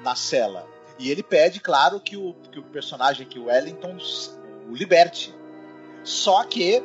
na 0.02 0.14
cela. 0.14 0.66
E 0.98 1.10
ele 1.10 1.22
pede, 1.22 1.60
claro, 1.60 2.00
que 2.00 2.16
o, 2.16 2.34
que 2.50 2.58
o 2.58 2.62
personagem 2.62 3.26
que 3.26 3.38
o 3.38 3.46
Wellington 3.46 3.98
o 4.68 4.74
liberte. 4.74 5.34
Só 6.02 6.42
que 6.44 6.82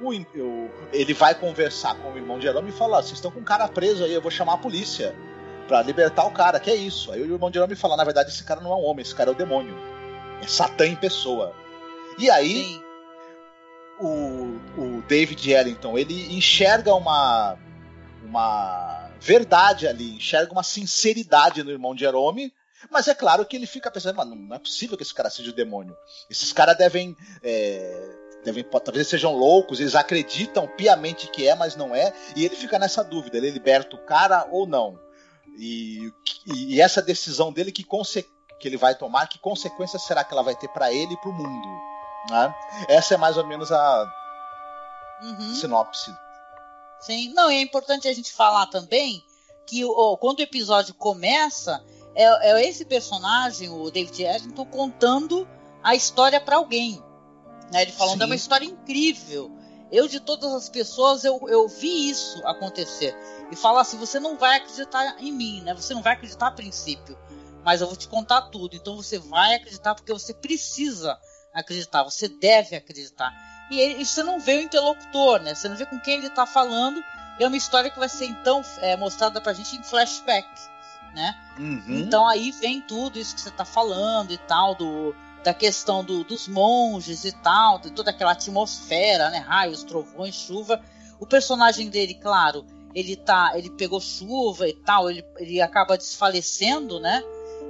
o, 0.00 0.12
o, 0.12 0.70
ele 0.92 1.14
vai 1.14 1.34
conversar 1.34 1.94
com 1.96 2.12
o 2.12 2.16
irmão 2.16 2.38
de 2.38 2.44
Jerome 2.44 2.70
e 2.70 2.72
fala: 2.72 3.02
vocês 3.02 3.14
estão 3.14 3.30
com 3.30 3.40
um 3.40 3.44
cara 3.44 3.68
preso 3.68 4.04
aí, 4.04 4.12
eu 4.12 4.22
vou 4.22 4.30
chamar 4.30 4.54
a 4.54 4.58
polícia 4.58 5.14
para 5.66 5.82
libertar 5.82 6.24
o 6.24 6.30
cara, 6.30 6.58
que 6.58 6.70
é 6.70 6.74
isso. 6.74 7.12
Aí 7.12 7.20
o 7.20 7.32
irmão 7.32 7.50
de 7.50 7.54
Jerome 7.54 7.76
fala, 7.76 7.96
na 7.96 8.04
verdade, 8.04 8.30
esse 8.30 8.42
cara 8.42 8.60
não 8.60 8.72
é 8.72 8.76
um 8.76 8.84
homem, 8.84 9.02
esse 9.02 9.14
cara 9.14 9.30
é 9.30 9.32
o 9.32 9.36
demônio. 9.36 9.76
É 10.42 10.46
Satã 10.46 10.86
em 10.86 10.96
pessoa. 10.96 11.54
E 12.18 12.30
aí 12.30 12.80
o, 14.00 14.60
o 14.76 15.02
David 15.08 15.50
Ellington, 15.50 15.98
ele 15.98 16.34
enxerga 16.34 16.94
uma 16.94 17.58
uma 18.22 19.10
verdade 19.20 19.88
ali, 19.88 20.16
enxerga 20.16 20.52
uma 20.52 20.62
sinceridade 20.62 21.62
no 21.62 21.70
irmão 21.70 21.94
de 21.94 22.00
Jerome, 22.00 22.52
mas 22.90 23.08
é 23.08 23.14
claro 23.14 23.44
que 23.46 23.56
ele 23.56 23.66
fica 23.66 23.90
pensando, 23.90 24.22
não 24.24 24.54
é 24.54 24.58
possível 24.58 24.96
que 24.96 25.02
esse 25.02 25.14
cara 25.14 25.30
seja 25.30 25.50
o 25.50 25.54
demônio. 25.54 25.96
Esses 26.30 26.52
caras 26.52 26.76
devem 26.76 27.16
é, 27.42 28.16
devem, 28.44 28.64
talvez 28.64 29.08
sejam 29.08 29.34
loucos, 29.34 29.80
eles 29.80 29.94
acreditam 29.94 30.66
piamente 30.66 31.28
que 31.30 31.46
é, 31.46 31.54
mas 31.54 31.74
não 31.76 31.94
é, 31.94 32.12
e 32.36 32.44
ele 32.44 32.54
fica 32.56 32.78
nessa 32.78 33.02
dúvida, 33.02 33.36
ele 33.36 33.50
liberta 33.50 33.96
o 33.96 34.04
cara 34.04 34.46
ou 34.50 34.66
não. 34.66 34.98
E, 35.58 36.12
e, 36.46 36.80
essa 36.80 37.02
decisão 37.02 37.52
dele, 37.52 37.72
que, 37.72 37.82
que 37.82 38.68
ele 38.68 38.76
vai 38.76 38.94
tomar, 38.94 39.26
que 39.26 39.40
consequência 39.40 39.98
será 39.98 40.22
que 40.22 40.32
ela 40.32 40.42
vai 40.42 40.54
ter 40.54 40.68
para 40.68 40.92
ele 40.92 41.14
e 41.14 41.16
para 41.16 41.30
o 41.30 41.32
mundo? 41.32 41.87
Né? 42.30 42.54
Essa 42.88 43.14
é 43.14 43.16
mais 43.16 43.36
ou 43.36 43.46
menos 43.46 43.70
a 43.72 44.12
uhum. 45.22 45.54
sinopse. 45.54 46.14
Sim, 47.00 47.32
não, 47.32 47.48
é 47.48 47.60
importante 47.60 48.08
a 48.08 48.12
gente 48.12 48.32
falar 48.32 48.66
também 48.66 49.22
que 49.66 49.84
oh, 49.84 50.16
quando 50.16 50.40
o 50.40 50.42
episódio 50.42 50.94
começa, 50.94 51.84
é, 52.14 52.50
é 52.50 52.68
esse 52.68 52.84
personagem, 52.84 53.68
o 53.68 53.90
David 53.90 54.24
Eddington, 54.24 54.64
contando 54.66 55.46
a 55.82 55.94
história 55.94 56.40
para 56.40 56.56
alguém. 56.56 57.02
Né? 57.72 57.82
Ele 57.82 57.92
falando, 57.92 58.18
Sim. 58.18 58.22
é 58.22 58.26
uma 58.26 58.34
história 58.34 58.64
incrível. 58.64 59.52
Eu, 59.90 60.06
de 60.06 60.20
todas 60.20 60.52
as 60.52 60.68
pessoas, 60.68 61.24
eu, 61.24 61.40
eu 61.48 61.66
vi 61.66 62.10
isso 62.10 62.46
acontecer. 62.46 63.16
E 63.50 63.56
fala 63.56 63.80
assim: 63.80 63.96
você 63.96 64.20
não 64.20 64.36
vai 64.36 64.58
acreditar 64.58 65.16
em 65.18 65.32
mim, 65.32 65.62
né? 65.62 65.74
Você 65.74 65.94
não 65.94 66.02
vai 66.02 66.12
acreditar 66.12 66.48
a 66.48 66.52
princípio. 66.52 67.18
Mas 67.64 67.80
eu 67.80 67.86
vou 67.86 67.96
te 67.96 68.06
contar 68.06 68.42
tudo. 68.42 68.76
Então 68.76 68.96
você 68.96 69.18
vai 69.18 69.54
acreditar 69.54 69.94
porque 69.94 70.12
você 70.12 70.34
precisa 70.34 71.18
acreditar. 71.60 72.04
Você 72.04 72.28
deve 72.28 72.76
acreditar. 72.76 73.32
E, 73.70 73.78
ele, 73.78 74.02
e 74.02 74.06
você 74.06 74.22
não 74.22 74.40
vê 74.40 74.56
o 74.56 74.62
interlocutor, 74.62 75.40
né? 75.40 75.54
Você 75.54 75.68
não 75.68 75.76
vê 75.76 75.86
com 75.86 75.98
quem 76.00 76.18
ele 76.18 76.28
está 76.28 76.46
falando. 76.46 77.02
É 77.38 77.46
uma 77.46 77.56
história 77.56 77.90
que 77.90 77.98
vai 77.98 78.08
ser 78.08 78.26
então 78.26 78.62
é, 78.80 78.96
mostrada 78.96 79.40
pra 79.40 79.52
gente 79.52 79.76
em 79.76 79.82
flashback, 79.82 80.48
né? 81.14 81.36
Uhum. 81.58 82.00
Então 82.00 82.26
aí 82.26 82.50
vem 82.50 82.80
tudo 82.80 83.18
isso 83.18 83.34
que 83.34 83.40
você 83.40 83.48
está 83.48 83.64
falando 83.64 84.32
e 84.32 84.38
tal, 84.38 84.74
do, 84.74 85.14
da 85.44 85.54
questão 85.54 86.02
do, 86.02 86.24
dos 86.24 86.48
monges 86.48 87.24
e 87.24 87.32
tal, 87.32 87.78
de 87.78 87.90
toda 87.90 88.10
aquela 88.10 88.32
atmosfera, 88.32 89.30
né? 89.30 89.38
Raios, 89.38 89.84
trovões, 89.84 90.34
chuva. 90.34 90.82
O 91.20 91.26
personagem 91.26 91.88
dele, 91.88 92.14
claro, 92.14 92.64
ele 92.94 93.14
tá, 93.14 93.52
ele 93.54 93.70
pegou 93.70 94.00
chuva 94.00 94.68
e 94.68 94.72
tal, 94.72 95.10
ele, 95.10 95.24
ele 95.36 95.60
acaba 95.60 95.96
desfalecendo, 95.96 96.98
né? 96.98 97.22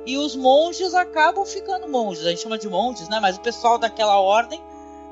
E 0.09 0.17
os 0.17 0.35
monges 0.35 0.95
acabam 0.95 1.45
ficando 1.45 1.87
monges, 1.87 2.25
a 2.25 2.31
gente 2.31 2.41
chama 2.41 2.57
de 2.57 2.67
monges, 2.67 3.11
né? 3.11 3.21
Mas 3.21 3.37
o 3.37 3.43
pessoal 3.43 3.77
daquela 3.77 4.19
ordem 4.19 4.59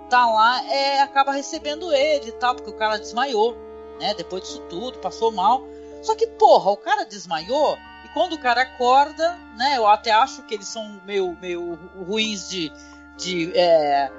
tá 0.08 0.24
lá, 0.24 0.64
é, 0.72 1.02
acaba 1.02 1.32
recebendo 1.32 1.92
ele 1.92 2.30
e 2.30 2.32
tal, 2.32 2.54
porque 2.54 2.70
o 2.70 2.78
cara 2.78 2.96
desmaiou, 2.98 3.54
né? 4.00 4.14
Depois 4.14 4.44
disso 4.44 4.62
tudo, 4.70 4.98
passou 5.00 5.30
mal. 5.30 5.66
Só 6.02 6.14
que, 6.14 6.26
porra, 6.26 6.70
o 6.70 6.78
cara 6.78 7.04
desmaiou 7.04 7.76
quando 8.14 8.32
o 8.32 8.40
cara 8.40 8.62
acorda, 8.62 9.38
né? 9.58 9.76
Eu 9.76 9.86
até 9.86 10.12
acho 10.12 10.42
que 10.44 10.54
eles 10.54 10.66
são 10.66 10.98
meio, 11.04 11.36
meio 11.42 11.78
ruins 12.08 12.48
de, 12.48 12.72
de 13.18 13.52
é, 13.54 14.10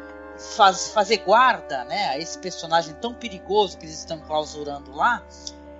faz, 0.55 0.89
fazer 0.89 1.17
guarda, 1.17 1.85
né? 1.85 2.09
A 2.09 2.19
esse 2.19 2.37
personagem 2.37 2.93
tão 3.01 3.15
perigoso 3.15 3.79
que 3.79 3.85
eles 3.87 3.97
estão 3.97 4.19
clausurando 4.19 4.93
lá. 4.93 5.23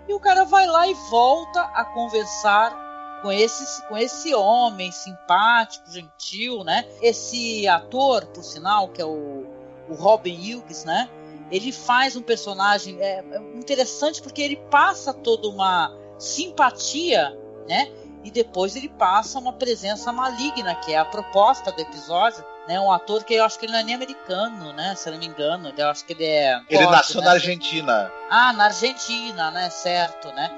E 0.07 0.13
o 0.15 0.19
cara 0.19 0.43
vai 0.43 0.65
lá 0.65 0.87
e 0.87 0.95
volta 1.11 1.61
a 1.61 1.85
conversar 1.85 2.86
com 3.21 3.31
esse, 3.31 3.81
com 3.87 3.97
esse 3.97 4.33
homem 4.33 4.91
simpático, 4.91 5.89
gentil, 5.91 6.63
né? 6.63 6.85
Esse 7.01 7.67
ator, 7.67 8.25
por 8.27 8.43
sinal, 8.43 8.89
que 8.89 9.01
é 9.01 9.05
o, 9.05 9.45
o 9.89 9.95
Robin 9.95 10.35
Hughes, 10.35 10.85
né? 10.85 11.09
Ele 11.49 11.71
faz 11.71 12.15
um 12.15 12.21
personagem 12.21 12.97
é, 12.99 13.23
é 13.31 13.37
interessante 13.55 14.21
porque 14.21 14.41
ele 14.41 14.57
passa 14.69 15.13
toda 15.13 15.47
uma 15.47 15.95
simpatia, 16.17 17.37
né? 17.67 17.91
e 18.27 18.31
depois 18.31 18.75
ele 18.75 18.89
passa 18.89 19.39
uma 19.39 19.53
presença 19.53 20.11
maligna, 20.11 20.75
que 20.75 20.93
é 20.93 20.97
a 20.97 21.05
proposta 21.05 21.71
do 21.71 21.79
episódio, 21.79 22.43
né? 22.67 22.77
Um 22.77 22.91
ator 22.91 23.23
que 23.23 23.33
eu 23.33 23.45
acho 23.45 23.57
que 23.57 23.65
ele 23.65 23.71
não 23.71 23.79
é 23.79 23.83
nem 23.83 23.95
americano, 23.95 24.73
né? 24.73 24.95
Se 24.95 25.07
eu 25.07 25.13
não 25.13 25.19
me 25.19 25.27
engano, 25.27 25.73
eu 25.77 25.87
acho 25.87 26.05
que 26.05 26.11
ele 26.11 26.25
é. 26.25 26.59
Ele 26.69 26.85
nasceu 26.87 27.21
né? 27.21 27.27
na 27.27 27.33
Argentina. 27.33 28.11
Ah, 28.29 28.51
na 28.51 28.65
Argentina, 28.65 29.49
né? 29.51 29.69
Certo, 29.69 30.27
né? 30.33 30.51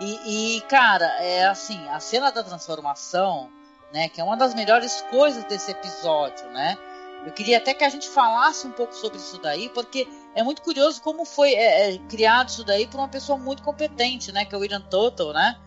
E, 0.00 0.56
e, 0.56 0.60
cara, 0.62 1.06
é 1.22 1.46
assim, 1.46 1.88
a 1.88 1.98
cena 2.00 2.30
da 2.30 2.42
transformação, 2.42 3.50
né? 3.92 4.08
Que 4.08 4.20
é 4.20 4.24
uma 4.24 4.36
das 4.36 4.54
melhores 4.54 5.00
coisas 5.10 5.44
desse 5.44 5.70
episódio, 5.70 6.46
né? 6.50 6.76
Eu 7.24 7.32
queria 7.32 7.58
até 7.58 7.74
que 7.74 7.82
a 7.82 7.88
gente 7.88 8.08
falasse 8.08 8.66
um 8.66 8.72
pouco 8.72 8.94
sobre 8.94 9.18
isso 9.18 9.38
daí, 9.40 9.68
porque 9.70 10.06
é 10.34 10.42
muito 10.42 10.62
curioso 10.62 11.02
como 11.02 11.24
foi 11.24 11.54
é, 11.54 11.94
é, 11.94 11.98
criado 12.08 12.50
isso 12.50 12.62
daí 12.62 12.86
por 12.86 12.98
uma 12.98 13.08
pessoa 13.08 13.38
muito 13.38 13.62
competente, 13.62 14.30
né? 14.32 14.44
Que 14.44 14.54
é 14.54 14.58
o 14.58 14.60
William 14.60 14.82
Tuttle, 14.82 15.32
né? 15.32 15.58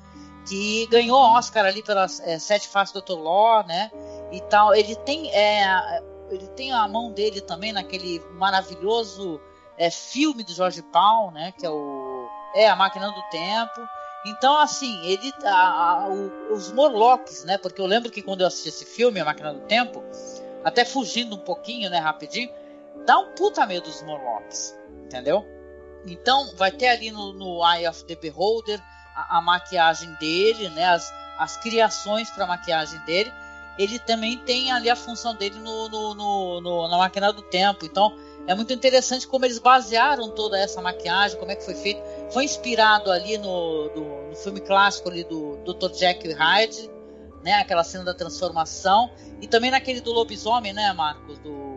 que 0.49 0.87
ganhou 0.87 1.19
Oscar 1.19 1.65
ali 1.65 1.83
pelas 1.83 2.19
é, 2.21 2.39
Sete 2.39 2.67
Faces 2.67 2.91
do 2.91 3.01
Dr. 3.01 3.21
Law, 3.21 3.63
né? 3.65 3.91
E 4.31 4.41
tal. 4.41 4.73
Ele 4.73 4.95
tem, 4.95 5.31
é, 5.31 6.01
ele 6.29 6.47
tem 6.49 6.71
a 6.71 6.87
mão 6.87 7.11
dele 7.11 7.39
também 7.39 7.71
naquele 7.71 8.19
maravilhoso 8.33 9.39
é, 9.77 9.91
filme 9.91 10.43
do 10.43 10.51
Jorge 10.51 10.81
Paul, 10.81 11.31
né? 11.31 11.53
Que 11.57 11.65
é 11.65 11.69
o 11.69 12.27
é 12.55 12.67
a 12.67 12.75
Máquina 12.75 13.11
do 13.11 13.21
Tempo. 13.29 13.87
Então, 14.25 14.57
assim, 14.59 15.05
ele 15.05 15.33
a, 15.43 15.49
a, 15.49 16.07
o, 16.09 16.53
os 16.53 16.71
Morlocks, 16.71 17.43
né? 17.45 17.57
Porque 17.57 17.79
eu 17.81 17.85
lembro 17.85 18.11
que 18.11 18.21
quando 18.21 18.41
eu 18.41 18.47
assisti 18.47 18.69
esse 18.69 18.85
filme, 18.85 19.19
A 19.19 19.25
Máquina 19.25 19.53
do 19.53 19.61
Tempo, 19.61 20.03
até 20.63 20.83
fugindo 20.83 21.35
um 21.35 21.39
pouquinho, 21.39 21.89
né, 21.89 21.99
rapidinho, 21.99 22.49
dá 23.05 23.17
um 23.17 23.31
puta 23.33 23.65
medo 23.65 23.83
dos 23.83 24.01
Morlocks, 24.01 24.77
entendeu? 25.05 25.45
Então, 26.05 26.53
vai 26.55 26.71
ter 26.71 26.89
ali 26.89 27.11
no, 27.11 27.33
no 27.33 27.65
Eye 27.65 27.87
of 27.87 28.03
the 28.05 28.15
Beholder 28.15 28.81
a, 29.15 29.37
a 29.37 29.41
maquiagem 29.41 30.13
dele, 30.15 30.69
né, 30.69 30.85
as, 30.85 31.13
as 31.37 31.57
criações 31.57 32.29
para 32.29 32.45
maquiagem 32.45 32.99
dele, 33.05 33.31
ele 33.79 33.97
também 33.97 34.37
tem 34.39 34.71
ali 34.73 34.89
a 34.89 34.95
função 34.95 35.33
dele 35.33 35.57
no, 35.57 35.87
no, 35.87 36.61
no, 36.61 36.87
na 36.89 36.97
máquina 36.97 37.31
do 37.31 37.41
tempo. 37.41 37.85
Então 37.85 38.13
é 38.45 38.53
muito 38.53 38.73
interessante 38.73 39.25
como 39.25 39.45
eles 39.45 39.57
basearam 39.57 40.29
toda 40.31 40.59
essa 40.59 40.81
maquiagem, 40.81 41.39
como 41.39 41.49
é 41.49 41.55
que 41.55 41.63
foi 41.63 41.75
feito. 41.75 42.01
Foi 42.31 42.43
inspirado 42.43 43.11
ali 43.11 43.37
no, 43.37 43.89
do, 43.89 44.29
no 44.29 44.35
filme 44.35 44.59
clássico 44.61 45.09
ali 45.09 45.23
do 45.23 45.57
Dr. 45.57 45.91
E 46.25 46.33
Hyde, 46.33 46.89
né, 47.43 47.53
aquela 47.55 47.83
cena 47.83 48.03
da 48.03 48.13
transformação, 48.13 49.09
e 49.41 49.47
também 49.47 49.71
naquele 49.71 50.01
do 50.01 50.11
lobisomem, 50.11 50.73
né, 50.73 50.91
Marcos, 50.93 51.39
do 51.39 51.69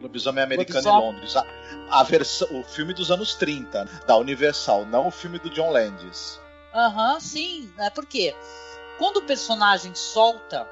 Lobisomem 0.00 0.42
Americano 0.42 0.80
Lobisomem. 0.80 1.08
em 1.08 1.12
Londres. 1.12 1.36
A, 1.36 1.46
a 1.90 2.02
versão, 2.02 2.48
o 2.58 2.64
filme 2.64 2.94
dos 2.94 3.10
anos 3.10 3.34
30, 3.34 3.84
da 4.06 4.16
Universal, 4.16 4.86
não 4.86 5.08
o 5.08 5.10
filme 5.10 5.38
do 5.38 5.50
John 5.50 5.70
Landis. 5.70 6.40
Aham, 6.74 7.14
uhum, 7.14 7.20
sim. 7.20 7.72
É 7.78 7.90
porque 7.90 8.34
quando 8.98 9.18
o 9.18 9.22
personagem 9.22 9.94
solta 9.94 10.66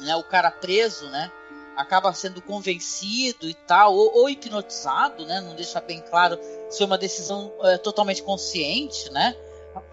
né, 0.00 0.14
o 0.16 0.22
cara 0.22 0.50
preso, 0.50 1.08
né? 1.08 1.30
Acaba 1.76 2.12
sendo 2.12 2.40
convencido 2.40 3.48
e 3.48 3.54
tal, 3.54 3.94
ou, 3.94 4.14
ou 4.18 4.30
hipnotizado, 4.30 5.26
né? 5.26 5.40
Não 5.40 5.54
deixa 5.54 5.80
bem 5.80 6.00
claro 6.00 6.38
se 6.70 6.82
é 6.82 6.86
uma 6.86 6.98
decisão 6.98 7.52
é, 7.62 7.78
totalmente 7.78 8.22
consciente, 8.22 9.10
né? 9.10 9.36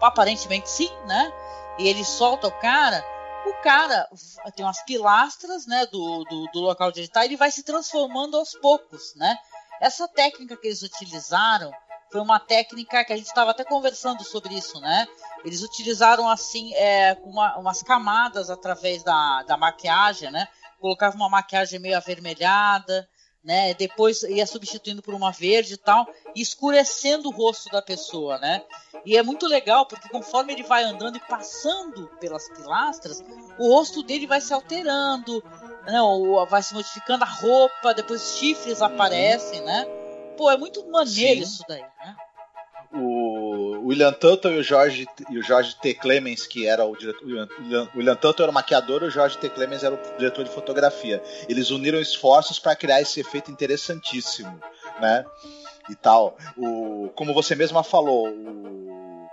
Aparentemente 0.00 0.70
sim, 0.70 0.90
né? 1.06 1.32
E 1.78 1.88
ele 1.88 2.04
solta 2.04 2.46
o 2.46 2.60
cara, 2.60 3.04
o 3.46 3.62
cara 3.62 4.08
tem 4.54 4.64
umas 4.64 4.82
pilastras, 4.84 5.66
né? 5.66 5.86
Do, 5.86 6.24
do, 6.24 6.46
do 6.52 6.60
local 6.60 6.92
de 6.92 7.00
ele 7.00 7.06
está, 7.06 7.24
ele 7.24 7.36
vai 7.36 7.50
se 7.50 7.62
transformando 7.62 8.36
aos 8.36 8.54
poucos, 8.54 9.14
né? 9.16 9.36
Essa 9.80 10.06
técnica 10.06 10.56
que 10.56 10.68
eles 10.68 10.82
utilizaram 10.82 11.72
foi 12.12 12.20
uma 12.20 12.38
técnica 12.38 13.04
que 13.04 13.12
a 13.12 13.16
gente 13.16 13.26
estava 13.26 13.50
até 13.52 13.64
conversando 13.64 14.22
sobre 14.22 14.54
isso, 14.54 14.78
né? 14.80 15.08
Eles 15.44 15.62
utilizaram 15.62 16.28
assim 16.28 16.72
é, 16.74 17.16
uma, 17.24 17.58
umas 17.58 17.82
camadas 17.82 18.50
através 18.50 19.02
da, 19.02 19.42
da 19.44 19.56
maquiagem, 19.56 20.30
né? 20.30 20.46
Colocava 20.82 21.14
uma 21.14 21.28
maquiagem 21.28 21.78
meio 21.78 21.96
avermelhada, 21.96 23.08
né? 23.44 23.72
Depois 23.74 24.24
ia 24.24 24.44
substituindo 24.44 25.00
por 25.00 25.14
uma 25.14 25.30
verde 25.30 25.74
e 25.74 25.76
tal, 25.76 26.06
e 26.34 26.42
escurecendo 26.42 27.28
o 27.28 27.32
rosto 27.32 27.70
da 27.70 27.80
pessoa, 27.80 28.36
né? 28.38 28.64
E 29.06 29.16
é 29.16 29.22
muito 29.22 29.46
legal 29.46 29.86
porque 29.86 30.08
conforme 30.08 30.52
ele 30.52 30.64
vai 30.64 30.82
andando 30.82 31.16
e 31.16 31.20
passando 31.20 32.08
pelas 32.20 32.48
pilastras, 32.48 33.22
o 33.60 33.68
rosto 33.68 34.02
dele 34.02 34.26
vai 34.26 34.40
se 34.40 34.52
alterando, 34.52 35.40
né? 35.84 35.98
vai 36.48 36.62
se 36.62 36.74
modificando 36.74 37.22
a 37.22 37.28
roupa, 37.28 37.94
depois 37.94 38.20
os 38.20 38.38
chifres 38.38 38.82
aparecem, 38.82 39.60
né? 39.62 39.86
Pô, 40.36 40.50
é 40.50 40.56
muito 40.56 40.84
maneiro 40.90 41.40
Sim. 41.40 41.42
isso 41.42 41.64
daí? 41.68 41.84
O 43.82 43.88
William 43.88 44.12
Tuttle 44.12 44.54
e 44.54 44.60
o 44.60 44.62
Jorge, 44.62 45.06
e 45.28 45.38
o 45.38 45.42
Jorge 45.42 45.74
T. 45.76 45.94
Clemens, 45.94 46.46
que 46.46 46.66
era 46.66 46.84
o 46.84 46.96
diretor. 46.96 47.26
O 47.26 47.98
William 47.98 48.14
Tuttle 48.14 48.44
era 48.44 48.50
o 48.50 48.54
maquiador 48.54 49.02
e 49.02 49.06
o 49.06 49.10
Jorge 49.10 49.36
T. 49.38 49.48
Clemens 49.48 49.82
era 49.82 49.94
o 49.94 50.16
diretor 50.16 50.44
de 50.44 50.50
fotografia. 50.50 51.20
Eles 51.48 51.70
uniram 51.70 52.00
esforços 52.00 52.60
para 52.60 52.76
criar 52.76 53.00
esse 53.00 53.18
efeito 53.18 53.50
interessantíssimo, 53.50 54.60
né? 55.00 55.24
E 55.90 55.96
tal. 55.96 56.36
O, 56.56 57.10
como 57.16 57.34
você 57.34 57.56
mesma 57.56 57.82
falou, 57.82 58.28
o, 58.28 59.26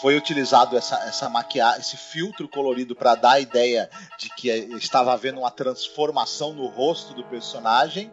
foi 0.00 0.16
utilizado 0.16 0.76
essa, 0.76 0.96
essa 1.04 1.28
maquiagem, 1.28 1.80
esse 1.80 1.96
filtro 1.96 2.48
colorido 2.48 2.94
para 2.94 3.16
dar 3.16 3.32
a 3.32 3.40
ideia 3.40 3.90
de 4.16 4.28
que 4.30 4.48
estava 4.76 5.12
havendo 5.12 5.40
uma 5.40 5.50
transformação 5.50 6.52
no 6.52 6.68
rosto 6.68 7.14
do 7.14 7.24
personagem 7.24 8.12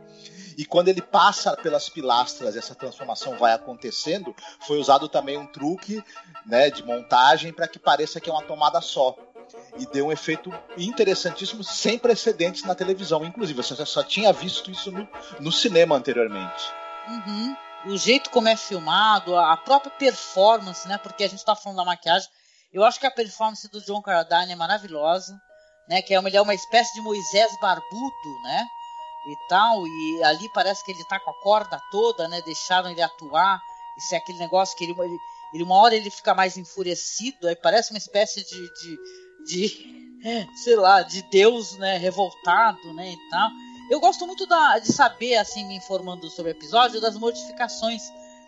e 0.57 0.65
quando 0.65 0.87
ele 0.87 1.01
passa 1.01 1.55
pelas 1.57 1.89
pilastras, 1.89 2.55
essa 2.55 2.73
transformação 2.73 3.37
vai 3.37 3.53
acontecendo, 3.53 4.35
foi 4.61 4.77
usado 4.77 5.09
também 5.09 5.37
um 5.37 5.45
truque 5.45 6.03
né, 6.45 6.69
de 6.69 6.83
montagem 6.83 7.51
para 7.51 7.67
que 7.67 7.77
pareça 7.77 8.19
que 8.19 8.29
é 8.29 8.33
uma 8.33 8.43
tomada 8.43 8.79
só. 8.81 9.15
E 9.77 9.85
deu 9.87 10.07
um 10.07 10.11
efeito 10.11 10.51
interessantíssimo, 10.77 11.63
sem 11.63 11.99
precedentes 11.99 12.63
na 12.63 12.73
televisão. 12.73 13.23
Inclusive, 13.23 13.61
você 13.61 13.85
só 13.85 14.01
tinha 14.01 14.33
visto 14.33 14.71
isso 14.71 14.91
no, 14.91 15.07
no 15.39 15.51
cinema 15.51 15.95
anteriormente. 15.95 16.63
Uhum. 17.07 17.55
O 17.87 17.97
jeito 17.97 18.31
como 18.31 18.47
é 18.47 18.55
filmado, 18.55 19.37
a 19.37 19.55
própria 19.57 19.91
performance, 19.91 20.87
né? 20.87 20.97
Porque 20.97 21.23
a 21.23 21.27
gente 21.27 21.39
está 21.39 21.55
falando 21.55 21.77
da 21.77 21.85
maquiagem. 21.85 22.27
Eu 22.73 22.83
acho 22.83 22.99
que 22.99 23.05
a 23.05 23.11
performance 23.11 23.69
do 23.69 23.79
John 23.81 24.01
Carradine 24.01 24.53
é 24.53 24.55
maravilhosa, 24.55 25.39
né? 25.87 26.01
Que 26.01 26.15
é 26.15 26.19
uma, 26.19 26.27
ele 26.27 26.37
é 26.37 26.41
uma 26.41 26.55
espécie 26.55 26.93
de 26.95 27.01
Moisés 27.01 27.51
barbudo, 27.61 28.41
né? 28.43 28.65
E 29.27 29.35
tal, 29.47 29.87
e 29.87 30.23
ali 30.23 30.49
parece 30.53 30.83
que 30.83 30.91
ele 30.91 31.03
tá 31.05 31.19
com 31.19 31.31
a 31.31 31.41
corda 31.41 31.81
toda, 31.91 32.27
né? 32.27 32.41
Deixaram 32.41 32.89
ele 32.89 33.01
atuar. 33.01 33.61
Isso 33.97 34.13
é 34.13 34.17
aquele 34.17 34.37
negócio 34.37 34.77
que 34.77 34.83
ele, 34.83 34.95
ele, 35.53 35.63
uma 35.63 35.75
hora 35.75 35.95
ele 35.95 36.09
fica 36.09 36.33
mais 36.33 36.57
enfurecido, 36.57 37.47
aí 37.47 37.55
parece 37.55 37.91
uma 37.91 37.97
espécie 37.97 38.43
de, 38.43 38.73
de, 38.73 38.97
de 39.45 40.05
sei 40.63 40.75
lá, 40.75 41.01
de 41.01 41.21
Deus, 41.23 41.77
né, 41.77 41.97
revoltado, 41.97 42.93
né, 42.93 43.13
e 43.13 43.29
tal. 43.29 43.49
Eu 43.89 43.99
gosto 43.99 44.25
muito 44.25 44.45
da, 44.47 44.79
de 44.79 44.91
saber, 44.91 45.35
assim, 45.37 45.65
me 45.65 45.75
informando 45.75 46.29
sobre 46.29 46.51
o 46.51 46.53
episódio, 46.53 46.99
das 46.99 47.15
modificações, 47.15 48.01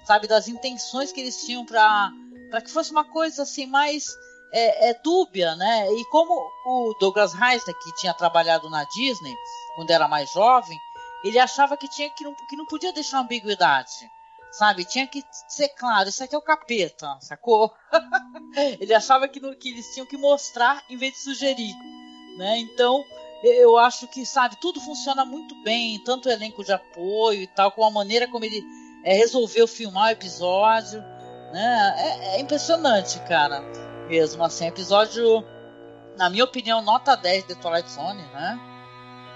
sabe, 0.05 0.27
das 0.27 0.47
intenções 0.47 1.11
que 1.11 1.21
eles 1.21 1.45
tinham 1.45 1.65
para 1.65 2.11
para 2.49 2.61
que 2.61 2.71
fosse 2.71 2.91
uma 2.91 3.03
coisa 3.03 3.43
assim 3.43 3.65
mais 3.65 4.05
é, 4.53 4.89
é, 4.89 4.93
dúbia, 5.03 5.53
né? 5.57 5.91
E 5.91 6.05
como 6.05 6.33
o 6.65 6.95
Douglas 6.97 7.33
Heisler, 7.33 7.77
que 7.77 7.95
tinha 7.95 8.13
trabalhado 8.13 8.69
na 8.69 8.85
Disney 8.85 9.35
quando 9.77 9.91
era 9.91 10.07
mais 10.07 10.31
jovem, 10.33 10.75
ele 11.23 11.37
achava 11.37 11.77
que 11.77 11.87
tinha 11.87 12.09
que 12.09 12.23
não, 12.23 12.33
que 12.33 12.57
não 12.57 12.65
podia 12.65 12.91
deixar 12.91 13.19
ambiguidade, 13.19 14.09
sabe? 14.51 14.83
Tinha 14.83 15.05
que 15.05 15.23
ser 15.47 15.69
claro, 15.69 16.09
isso 16.09 16.23
aqui 16.23 16.33
é 16.33 16.37
o 16.37 16.41
capeta, 16.41 17.15
sacou? 17.21 17.71
ele 18.81 18.93
achava 18.93 19.27
que, 19.27 19.39
que 19.55 19.69
eles 19.69 19.93
tinham 19.93 20.07
que 20.07 20.17
mostrar 20.17 20.83
em 20.89 20.97
vez 20.97 21.13
de 21.13 21.19
sugerir, 21.19 21.75
né? 22.37 22.57
Então 22.57 23.05
eu 23.43 23.77
acho 23.77 24.07
que 24.07 24.25
sabe 24.25 24.55
tudo 24.59 24.81
funciona 24.81 25.23
muito 25.23 25.53
bem, 25.61 26.03
tanto 26.03 26.27
o 26.27 26.31
elenco 26.31 26.63
de 26.63 26.73
apoio 26.73 27.43
e 27.43 27.47
tal, 27.47 27.71
com 27.71 27.85
a 27.85 27.91
maneira 27.91 28.27
como 28.27 28.43
ele 28.43 28.65
é, 29.03 29.13
resolveu 29.13 29.67
filmar 29.67 30.07
o 30.07 30.11
episódio, 30.11 31.01
né? 31.53 31.95
É, 31.99 32.37
é 32.37 32.39
impressionante, 32.41 33.19
cara 33.27 33.61
mesmo. 34.07 34.43
Assim, 34.43 34.65
episódio, 34.65 35.45
na 36.17 36.31
minha 36.31 36.43
opinião, 36.43 36.81
nota 36.81 37.15
10 37.15 37.45
de 37.45 37.55
Twilight 37.55 37.91
Zone, 37.91 38.23
né? 38.33 38.59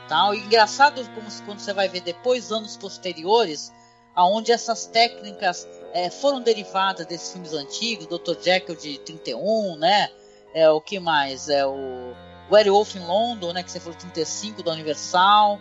Tal. 0.08 0.34
E 0.34 0.40
engraçado 0.40 1.04
como 1.14 1.28
quando 1.46 1.60
você 1.60 1.74
vai 1.74 1.88
ver 1.88 2.02
depois, 2.02 2.52
anos 2.52 2.78
posteriores, 2.78 3.72
aonde 4.16 4.52
essas 4.52 4.86
técnicas 4.86 5.68
é, 5.94 6.10
foram 6.10 6.42
derivadas 6.42 7.06
desses 7.06 7.32
filmes 7.32 7.54
antigos, 7.54 8.08
Dr. 8.08 8.42
Jekyll 8.42 8.76
de 8.76 8.98
31, 9.00 9.78
né? 9.78 10.10
É, 10.54 10.70
o 10.70 10.82
que 10.82 11.00
mais? 11.00 11.48
É 11.48 11.66
o 11.66 12.14
Werewolf 12.52 12.96
in 12.96 13.06
London, 13.06 13.54
né? 13.54 13.64
Que 13.64 13.72
você 13.72 13.80
falou 13.80 13.98
35 13.98 14.64
da 14.64 14.72
Universal. 14.72 15.60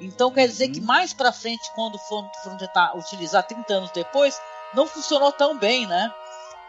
Então 0.00 0.32
quer 0.32 0.48
dizer 0.48 0.66
uhum. 0.66 0.72
que 0.72 0.80
mais 0.80 1.14
para 1.14 1.32
frente, 1.32 1.70
quando 1.74 1.98
foram, 1.98 2.28
foram 2.42 2.56
tentar 2.56 2.96
utilizar 2.96 3.46
30 3.46 3.72
anos 3.72 3.90
depois, 3.92 4.40
não 4.74 4.86
funcionou 4.86 5.30
tão 5.30 5.56
bem, 5.56 5.86
né? 5.86 6.12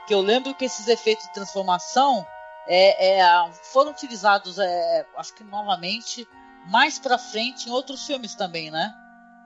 que 0.06 0.14
eu 0.14 0.22
lembro 0.22 0.54
que 0.54 0.66
esses 0.66 0.88
efeitos 0.88 1.26
de 1.26 1.34
transformação 1.34 2.26
é, 2.68 3.20
é, 3.20 3.52
foram 3.64 3.92
utilizados, 3.92 4.58
é, 4.60 5.06
acho 5.18 5.34
que 5.34 5.44
novamente, 5.44 6.28
mais 6.68 7.00
para 7.00 7.18
frente 7.18 7.70
em 7.70 7.72
outros 7.72 8.06
filmes 8.06 8.36
também, 8.36 8.72
né? 8.72 8.94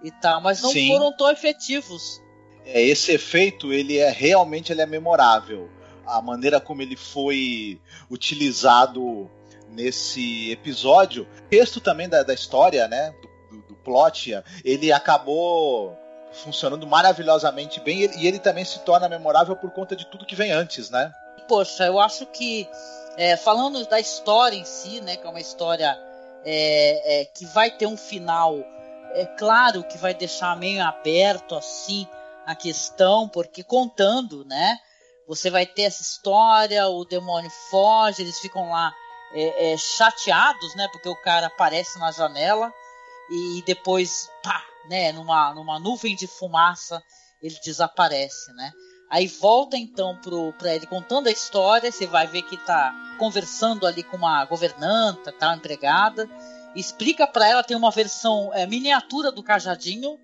E 0.04 0.12
tal, 0.12 0.42
mas 0.42 0.62
não 0.62 0.72
Sim. 0.72 0.88
foram 0.88 1.12
tão 1.12 1.30
efetivos. 1.30 2.22
É, 2.66 2.82
esse 2.82 3.12
efeito, 3.12 3.74
ele 3.74 3.98
é 3.98 4.10
realmente 4.10 4.72
ele 4.72 4.82
é 4.82 4.86
memorável. 4.86 5.70
A 6.06 6.22
maneira 6.22 6.60
como 6.60 6.82
ele 6.82 6.96
foi 6.96 7.80
utilizado 8.10 9.30
nesse 9.70 10.52
episódio. 10.52 11.28
O 11.38 11.42
texto 11.50 11.80
também 11.80 12.08
da, 12.08 12.24
da 12.24 12.34
história, 12.34 12.88
né? 12.88 13.14
Do, 13.22 13.58
do, 13.58 13.68
do 13.68 13.76
plot, 13.76 14.42
ele 14.64 14.92
acabou 14.92 15.98
funcionando 16.32 16.86
maravilhosamente 16.88 17.80
bem 17.80 18.10
e 18.18 18.28
ele 18.28 18.40
também 18.40 18.64
se 18.64 18.80
torna 18.80 19.10
memorável 19.10 19.56
por 19.56 19.72
conta 19.72 19.96
de 19.96 20.06
tudo 20.06 20.26
que 20.26 20.36
vem 20.36 20.52
antes, 20.52 20.90
né? 20.90 21.12
Poxa, 21.48 21.86
eu 21.86 22.00
acho 22.00 22.26
que 22.28 22.70
é, 23.18 23.36
falando 23.36 23.84
da 23.88 24.00
história 24.00 24.56
em 24.56 24.64
si, 24.64 25.02
né, 25.02 25.16
que 25.16 25.26
é 25.26 25.30
uma 25.30 25.40
história 25.40 25.98
é, 26.46 27.22
é, 27.22 27.26
que 27.26 27.46
vai 27.48 27.72
ter 27.72 27.86
um 27.86 27.98
final, 27.98 28.58
é 29.14 29.26
claro 29.38 29.84
que 29.84 29.98
vai 29.98 30.14
deixar 30.14 30.56
meio 30.58 30.84
aberto 30.84 31.56
assim 31.56 32.08
a 32.46 32.56
questão, 32.56 33.28
porque 33.28 33.64
contando, 33.64 34.44
né, 34.46 34.78
você 35.28 35.50
vai 35.50 35.66
ter 35.66 35.84
essa 35.84 36.02
história, 36.02 36.88
o 36.88 37.06
demônio 37.06 37.52
foge, 37.70 38.24
eles 38.24 38.40
ficam 38.40 38.70
lá 38.70 38.92
é, 39.34 39.74
é, 39.74 39.78
chateados, 39.78 40.76
né, 40.76 40.88
porque 40.92 41.10
o 41.10 41.22
cara 41.22 41.48
aparece 41.48 42.00
na 42.00 42.12
janela 42.12 42.74
e 43.30 43.64
depois, 43.66 44.30
pá, 44.42 44.64
né, 44.90 45.12
numa, 45.12 45.54
numa 45.54 45.80
nuvem 45.80 46.16
de 46.16 46.26
fumaça, 46.26 47.02
ele 47.42 47.58
desaparece, 47.64 48.52
né? 48.54 48.72
Aí 49.10 49.28
volta 49.28 49.78
então 49.78 50.20
para 50.58 50.76
ele 50.76 50.86
contando 50.86 51.28
a 51.28 51.32
história, 51.32 51.92
você 51.92 52.06
vai 52.06 52.28
ver 52.28 52.44
que 52.44 52.58
tá 52.58 52.94
conversando 53.18 53.88
ali 53.88 54.04
com 54.04 54.18
uma 54.18 54.46
governanta, 54.46 55.32
tá 55.32 55.56
empregada, 55.56 56.30
explica 56.76 57.26
para 57.26 57.48
ela 57.48 57.64
tem 57.64 57.76
uma 57.76 57.92
versão 57.92 58.52
é, 58.54 58.68
miniatura 58.68 59.32
do 59.32 59.42
cajadinho, 59.42 60.18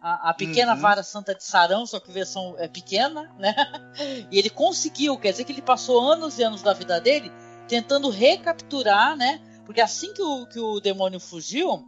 a, 0.00 0.30
a 0.30 0.34
pequena 0.34 0.74
uhum. 0.74 0.80
vara 0.80 1.02
santa 1.02 1.34
de 1.34 1.42
Sarão, 1.42 1.84
só 1.84 1.98
que 1.98 2.12
versão 2.12 2.54
é 2.58 2.68
pequena, 2.68 3.34
né? 3.38 3.54
E 4.30 4.38
ele 4.38 4.50
conseguiu, 4.50 5.18
quer 5.18 5.32
dizer 5.32 5.44
que 5.44 5.52
ele 5.52 5.62
passou 5.62 6.00
anos 6.00 6.38
e 6.38 6.42
anos 6.44 6.62
da 6.62 6.72
vida 6.72 7.00
dele 7.00 7.32
tentando 7.66 8.08
recapturar, 8.08 9.16
né? 9.16 9.40
Porque 9.66 9.80
assim 9.80 10.14
que 10.14 10.22
o, 10.22 10.46
que 10.46 10.60
o 10.60 10.80
demônio 10.80 11.18
fugiu, 11.18 11.84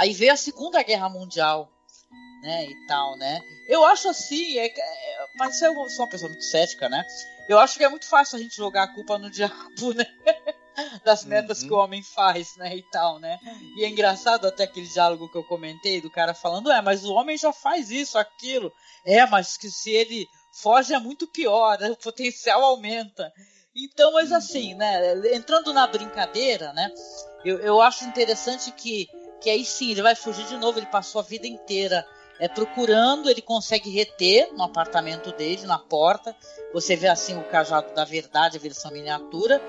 Aí 0.00 0.14
veio 0.14 0.32
a 0.32 0.36
Segunda 0.36 0.82
Guerra 0.82 1.10
Mundial, 1.10 1.70
né, 2.40 2.66
e 2.66 2.86
tal, 2.86 3.16
né? 3.16 3.40
Eu 3.68 3.84
acho 3.84 4.08
assim, 4.08 4.58
é, 4.58 4.66
é, 4.66 5.26
mas 5.36 5.60
eu 5.60 5.74
sou 5.90 6.04
uma 6.04 6.10
pessoa 6.10 6.28
muito 6.28 6.44
cética, 6.44 6.88
né? 6.88 7.04
Eu 7.48 7.58
acho 7.58 7.76
que 7.76 7.84
é 7.84 7.88
muito 7.88 8.06
fácil 8.06 8.36
a 8.36 8.40
gente 8.40 8.56
jogar 8.56 8.84
a 8.84 8.94
culpa 8.94 9.18
no 9.18 9.28
diabo, 9.30 9.92
né? 9.94 10.06
das 11.04 11.24
merdas 11.24 11.60
uhum. 11.60 11.68
que 11.68 11.74
o 11.74 11.76
homem 11.76 12.02
faz, 12.02 12.56
né, 12.56 12.74
e 12.74 12.82
tal, 12.90 13.18
né? 13.18 13.38
E 13.76 13.84
é 13.84 13.88
engraçado 13.88 14.46
até 14.46 14.64
aquele 14.64 14.86
diálogo 14.86 15.28
que 15.28 15.36
eu 15.36 15.44
comentei 15.44 16.00
do 16.00 16.10
cara 16.10 16.32
falando, 16.32 16.70
é, 16.70 16.80
mas 16.80 17.04
o 17.04 17.12
homem 17.12 17.36
já 17.36 17.52
faz 17.52 17.90
isso, 17.90 18.16
aquilo. 18.16 18.72
É, 19.04 19.26
mas 19.26 19.58
que 19.58 19.68
se 19.68 19.90
ele 19.90 20.26
foge 20.52 20.94
é 20.94 20.98
muito 20.98 21.26
pior, 21.26 21.78
né? 21.78 21.90
o 21.90 21.96
potencial 21.96 22.64
aumenta. 22.64 23.30
Então, 23.76 24.12
mas 24.12 24.32
assim, 24.32 24.74
né, 24.74 25.34
entrando 25.34 25.72
na 25.72 25.86
brincadeira, 25.86 26.72
né, 26.72 26.90
eu, 27.44 27.58
eu 27.58 27.80
acho 27.80 28.04
interessante 28.04 28.72
que 28.72 29.08
que 29.40 29.48
aí 29.48 29.64
sim 29.64 29.90
ele 29.90 30.02
vai 30.02 30.14
fugir 30.14 30.46
de 30.46 30.56
novo. 30.56 30.78
Ele 30.78 30.86
passou 30.86 31.20
a 31.20 31.24
vida 31.24 31.46
inteira 31.46 32.06
é, 32.40 32.48
procurando, 32.48 33.28
ele 33.28 33.42
consegue 33.42 33.90
reter 33.90 34.50
no 34.54 34.64
apartamento 34.64 35.30
dele, 35.32 35.66
na 35.66 35.78
porta. 35.78 36.34
Você 36.72 36.96
vê 36.96 37.06
assim 37.06 37.38
o 37.38 37.44
cajado 37.44 37.94
da 37.94 38.04
verdade, 38.04 38.56
a 38.56 38.60
versão 38.60 38.90
miniatura. 38.90 39.60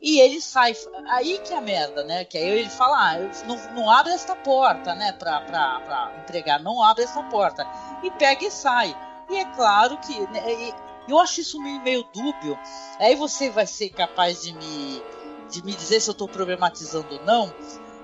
E 0.00 0.20
ele 0.20 0.40
sai. 0.40 0.76
Aí 1.08 1.38
que 1.38 1.52
é 1.52 1.56
a 1.56 1.60
merda, 1.60 2.04
né? 2.04 2.24
Que 2.24 2.36
aí 2.36 2.46
ele 2.46 2.68
fala: 2.68 3.14
ah, 3.14 3.18
não, 3.46 3.56
não 3.74 3.90
abre 3.90 4.12
esta 4.12 4.36
porta, 4.36 4.94
né? 4.94 5.12
Pra, 5.12 5.40
pra, 5.40 5.80
pra 5.80 6.12
entregar, 6.22 6.60
não 6.60 6.82
abre 6.82 7.04
essa 7.04 7.22
porta. 7.24 7.66
E 8.02 8.10
pega 8.12 8.44
e 8.44 8.50
sai. 8.50 8.94
E 9.30 9.36
é 9.36 9.44
claro 9.46 9.98
que. 9.98 10.20
Né, 10.28 10.72
eu 11.08 11.18
acho 11.18 11.40
isso 11.40 11.60
meio, 11.60 11.80
meio 11.80 12.04
dúbio. 12.12 12.58
Aí 13.00 13.16
você 13.16 13.48
vai 13.48 13.66
ser 13.66 13.88
capaz 13.88 14.42
de 14.42 14.52
me, 14.52 15.02
de 15.50 15.64
me 15.64 15.72
dizer 15.72 16.00
se 16.00 16.10
eu 16.10 16.12
estou 16.12 16.28
problematizando 16.28 17.14
ou 17.14 17.24
não. 17.24 17.52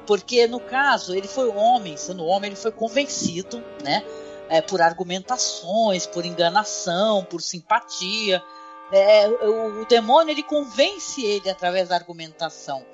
Porque 0.07 0.47
no 0.47 0.61
caso, 0.61 1.14
ele 1.14 1.29
foi 1.29 1.49
homem, 1.49 1.97
sendo 1.97 2.25
homem, 2.25 2.51
ele 2.51 2.61
foi 2.61 2.73
convencido, 2.73 3.62
né? 3.83 4.05
É, 4.49 4.61
por 4.61 4.83
argumentações, 4.83 6.07
por 6.07 6.25
enganação, 6.25 7.25
por 7.25 7.40
simpatia. 7.40 8.43
É, 8.93 9.27
o, 9.29 9.83
o 9.83 9.87
demônio 9.87 10.33
ele 10.33 10.43
convence 10.43 11.25
ele 11.25 11.49
através 11.49 11.88
da 11.88 11.95
argumentação. 11.95 12.85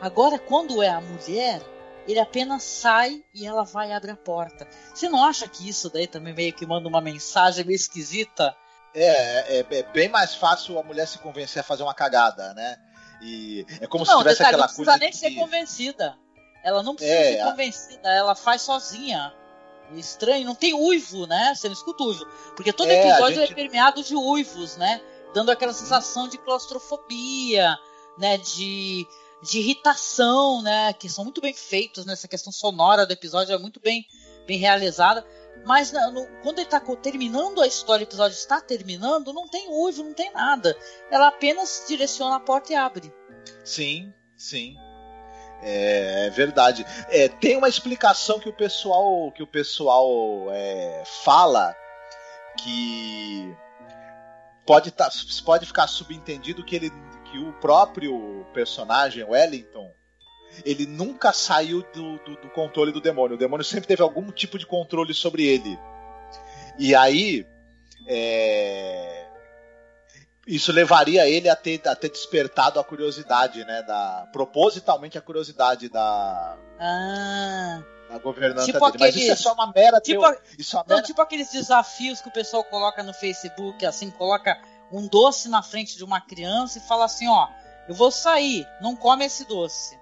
Agora, 0.00 0.38
quando 0.38 0.82
é 0.82 0.88
a 0.88 1.00
mulher, 1.00 1.62
ele 2.06 2.18
apenas 2.18 2.62
sai 2.62 3.22
e 3.34 3.46
ela 3.46 3.64
vai 3.64 3.92
abrir 3.92 4.12
a 4.12 4.16
porta. 4.16 4.66
Você 4.94 5.08
não 5.08 5.24
acha 5.24 5.46
que 5.46 5.68
isso 5.68 5.90
daí 5.90 6.06
também 6.06 6.34
meio 6.34 6.52
que 6.52 6.66
manda 6.66 6.88
uma 6.88 7.00
mensagem 7.00 7.64
meio 7.64 7.76
esquisita? 7.76 8.56
É, 8.94 9.58
é, 9.58 9.66
é 9.70 9.82
bem 9.92 10.08
mais 10.08 10.34
fácil 10.34 10.78
a 10.78 10.82
mulher 10.82 11.06
se 11.06 11.18
convencer 11.18 11.60
a 11.60 11.64
fazer 11.64 11.82
uma 11.82 11.94
cagada, 11.94 12.54
né? 12.54 12.76
E 13.20 13.66
é 13.80 13.86
como 13.86 14.04
não, 14.04 14.12
se 14.12 14.18
tivesse 14.18 14.38
detalhe, 14.38 14.54
aquela 14.56 14.74
coisa. 14.74 14.90
Não 14.92 14.98
precisa 14.98 15.28
nem 15.28 15.34
ser 15.34 15.40
convencida. 15.40 16.16
Ela 16.62 16.82
não 16.82 16.94
precisa 16.94 17.18
é, 17.18 17.32
ser 17.36 17.44
convencida, 17.44 18.08
ela 18.10 18.34
faz 18.34 18.62
sozinha. 18.62 19.32
Estranho, 19.92 20.44
não 20.44 20.54
tem 20.54 20.74
uivo, 20.74 21.26
né? 21.26 21.54
Você 21.54 21.66
não 21.66 21.72
escuta 21.72 22.04
uivo. 22.04 22.26
Porque 22.54 22.72
todo 22.72 22.90
é, 22.90 23.08
episódio 23.08 23.40
gente... 23.40 23.52
é 23.52 23.54
permeado 23.54 24.02
de 24.02 24.14
uivos, 24.14 24.76
né? 24.76 25.00
Dando 25.32 25.50
aquela 25.50 25.72
sensação 25.72 26.28
de 26.28 26.36
claustrofobia, 26.38 27.78
né? 28.18 28.36
De, 28.36 29.06
de 29.42 29.58
irritação, 29.58 30.60
né? 30.62 30.92
Que 30.92 31.08
são 31.08 31.24
muito 31.24 31.40
bem 31.40 31.54
feitos 31.54 32.04
nessa 32.04 32.26
né? 32.26 32.30
questão 32.30 32.52
sonora 32.52 33.06
do 33.06 33.12
episódio, 33.12 33.54
é 33.54 33.58
muito 33.58 33.80
bem, 33.80 34.04
bem 34.46 34.58
realizada. 34.58 35.24
Mas 35.64 35.92
no, 35.92 36.26
quando 36.42 36.58
ele 36.58 36.66
está 36.66 36.80
terminando 36.80 37.60
a 37.62 37.66
história, 37.66 38.04
o 38.04 38.08
episódio 38.08 38.36
está 38.36 38.60
terminando, 38.60 39.32
não 39.32 39.48
tem 39.48 39.68
uivo, 39.70 40.04
não 40.04 40.14
tem 40.14 40.30
nada. 40.32 40.76
Ela 41.10 41.28
apenas 41.28 41.84
direciona 41.88 42.36
a 42.36 42.40
porta 42.40 42.72
e 42.72 42.76
abre. 42.76 43.12
Sim, 43.64 44.12
sim. 44.36 44.76
É, 45.62 46.26
é 46.26 46.30
verdade. 46.30 46.84
É, 47.08 47.28
tem 47.28 47.56
uma 47.56 47.68
explicação 47.68 48.38
que 48.38 48.48
o 48.48 48.52
pessoal 48.52 49.32
que 49.32 49.42
o 49.42 49.46
pessoal 49.46 50.46
é, 50.50 51.02
fala 51.24 51.74
que 52.62 53.56
pode 54.66 54.90
tá, 54.90 55.10
pode 55.44 55.66
ficar 55.66 55.86
subentendido 55.86 56.64
que 56.64 56.76
ele 56.76 56.92
que 57.30 57.38
o 57.38 57.52
próprio 57.54 58.46
personagem 58.54 59.24
Wellington 59.24 59.92
ele 60.64 60.86
nunca 60.86 61.32
saiu 61.32 61.82
do, 61.92 62.18
do, 62.18 62.36
do, 62.40 62.48
controle 62.50 62.90
do 62.90 63.00
demônio. 63.00 63.36
O 63.36 63.38
demônio 63.38 63.64
sempre 63.64 63.86
teve 63.86 64.02
algum 64.02 64.30
tipo 64.32 64.58
de 64.58 64.66
controle 64.66 65.14
sobre 65.14 65.46
ele. 65.46 65.78
E 66.78 66.94
aí, 66.94 67.46
é, 68.06 69.17
isso 70.48 70.72
levaria 70.72 71.28
ele 71.28 71.48
a 71.48 71.54
ter, 71.54 71.80
a 71.86 71.94
ter 71.94 72.08
despertado 72.10 72.80
a 72.80 72.84
curiosidade, 72.84 73.64
né? 73.64 73.82
Da, 73.82 74.26
propositalmente 74.32 75.16
a 75.18 75.20
curiosidade 75.20 75.88
da. 75.88 76.56
Ah. 76.80 77.82
Da 78.08 78.18
governanta 78.18 78.64
Tipo 78.64 78.78
dele. 78.90 78.96
Mas 78.98 79.08
aquele- 79.10 79.22
isso 79.24 79.32
é 79.32 79.36
só 79.36 79.52
uma 79.52 79.70
mera 79.70 80.00
Tipo, 80.00 80.22
teo- 80.22 80.40
Isso 80.58 80.76
é 80.76 80.78
uma 80.78 80.84
Não, 80.88 80.96
mera... 80.96 81.06
tipo 81.06 81.20
aqueles 81.20 81.50
desafios 81.52 82.20
que 82.22 82.28
o 82.28 82.32
pessoal 82.32 82.64
coloca 82.64 83.02
no 83.02 83.12
Facebook, 83.12 83.84
assim, 83.84 84.10
coloca 84.10 84.58
um 84.90 85.06
doce 85.06 85.48
na 85.48 85.62
frente 85.62 85.94
de 85.96 86.02
uma 86.04 86.18
criança 86.20 86.78
e 86.78 86.80
fala 86.80 87.04
assim, 87.04 87.28
ó, 87.28 87.46
eu 87.86 87.94
vou 87.94 88.10
sair, 88.10 88.66
não 88.80 88.96
come 88.96 89.26
esse 89.26 89.46
doce, 89.46 89.98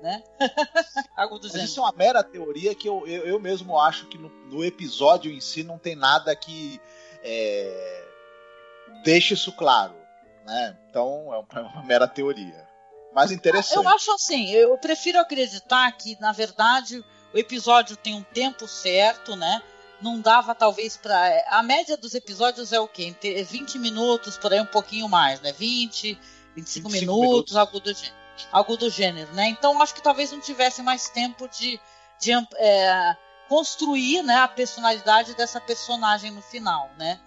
né? 0.00 0.22
Algo 1.16 1.38
do 1.40 1.44
Mas 1.48 1.52
gênero. 1.52 1.68
isso 1.68 1.80
é 1.80 1.82
uma 1.82 1.92
mera 1.92 2.22
teoria 2.22 2.72
que 2.76 2.88
eu, 2.88 3.04
eu, 3.08 3.26
eu 3.26 3.40
mesmo 3.40 3.76
acho 3.76 4.06
que 4.06 4.16
no, 4.16 4.28
no 4.48 4.64
episódio 4.64 5.32
em 5.32 5.40
si 5.40 5.64
não 5.64 5.76
tem 5.78 5.96
nada 5.96 6.36
que 6.36 6.80
é, 7.24 8.04
deixe 9.02 9.34
isso 9.34 9.52
claro. 9.52 9.96
Né? 10.46 10.76
Então 10.88 11.32
é 11.32 11.38
uma, 11.38 11.46
é 11.54 11.60
uma 11.60 11.82
mera 11.84 12.08
teoria. 12.08 12.66
Mas 13.12 13.32
interessante. 13.32 13.76
Eu 13.76 13.88
acho 13.88 14.12
assim, 14.12 14.50
eu 14.50 14.76
prefiro 14.78 15.18
acreditar 15.18 15.90
que, 15.92 16.16
na 16.20 16.32
verdade, 16.32 17.02
o 17.34 17.38
episódio 17.38 17.96
tem 17.96 18.14
um 18.14 18.22
tempo 18.22 18.68
certo, 18.68 19.34
né? 19.34 19.62
Não 20.00 20.20
dava, 20.20 20.54
talvez, 20.54 20.96
para 20.96 21.44
A 21.48 21.62
média 21.62 21.96
dos 21.96 22.14
episódios 22.14 22.72
é 22.72 22.78
o 22.78 22.86
quê? 22.86 23.04
Entre 23.04 23.42
20 23.42 23.78
minutos, 23.78 24.36
por 24.38 24.52
aí 24.52 24.60
um 24.60 24.66
pouquinho 24.66 25.08
mais, 25.08 25.40
né? 25.40 25.52
20, 25.52 26.14
25, 26.54 26.88
25 26.88 26.90
minutos, 26.90 27.20
minutos. 27.20 27.56
algo 27.56 27.80
do 27.80 27.92
gênero. 27.92 28.18
Algo 28.52 28.76
do 28.76 28.90
gênero, 28.90 29.32
né? 29.32 29.48
Então 29.48 29.82
acho 29.82 29.94
que 29.94 30.02
talvez 30.02 30.30
não 30.30 30.40
tivesse 30.40 30.80
mais 30.82 31.08
tempo 31.08 31.48
de, 31.48 31.80
de 32.20 32.30
é, 32.56 33.16
construir 33.48 34.22
né, 34.22 34.36
a 34.36 34.46
personalidade 34.46 35.34
dessa 35.34 35.60
personagem 35.60 36.30
no 36.30 36.42
final, 36.42 36.88
né? 36.96 37.18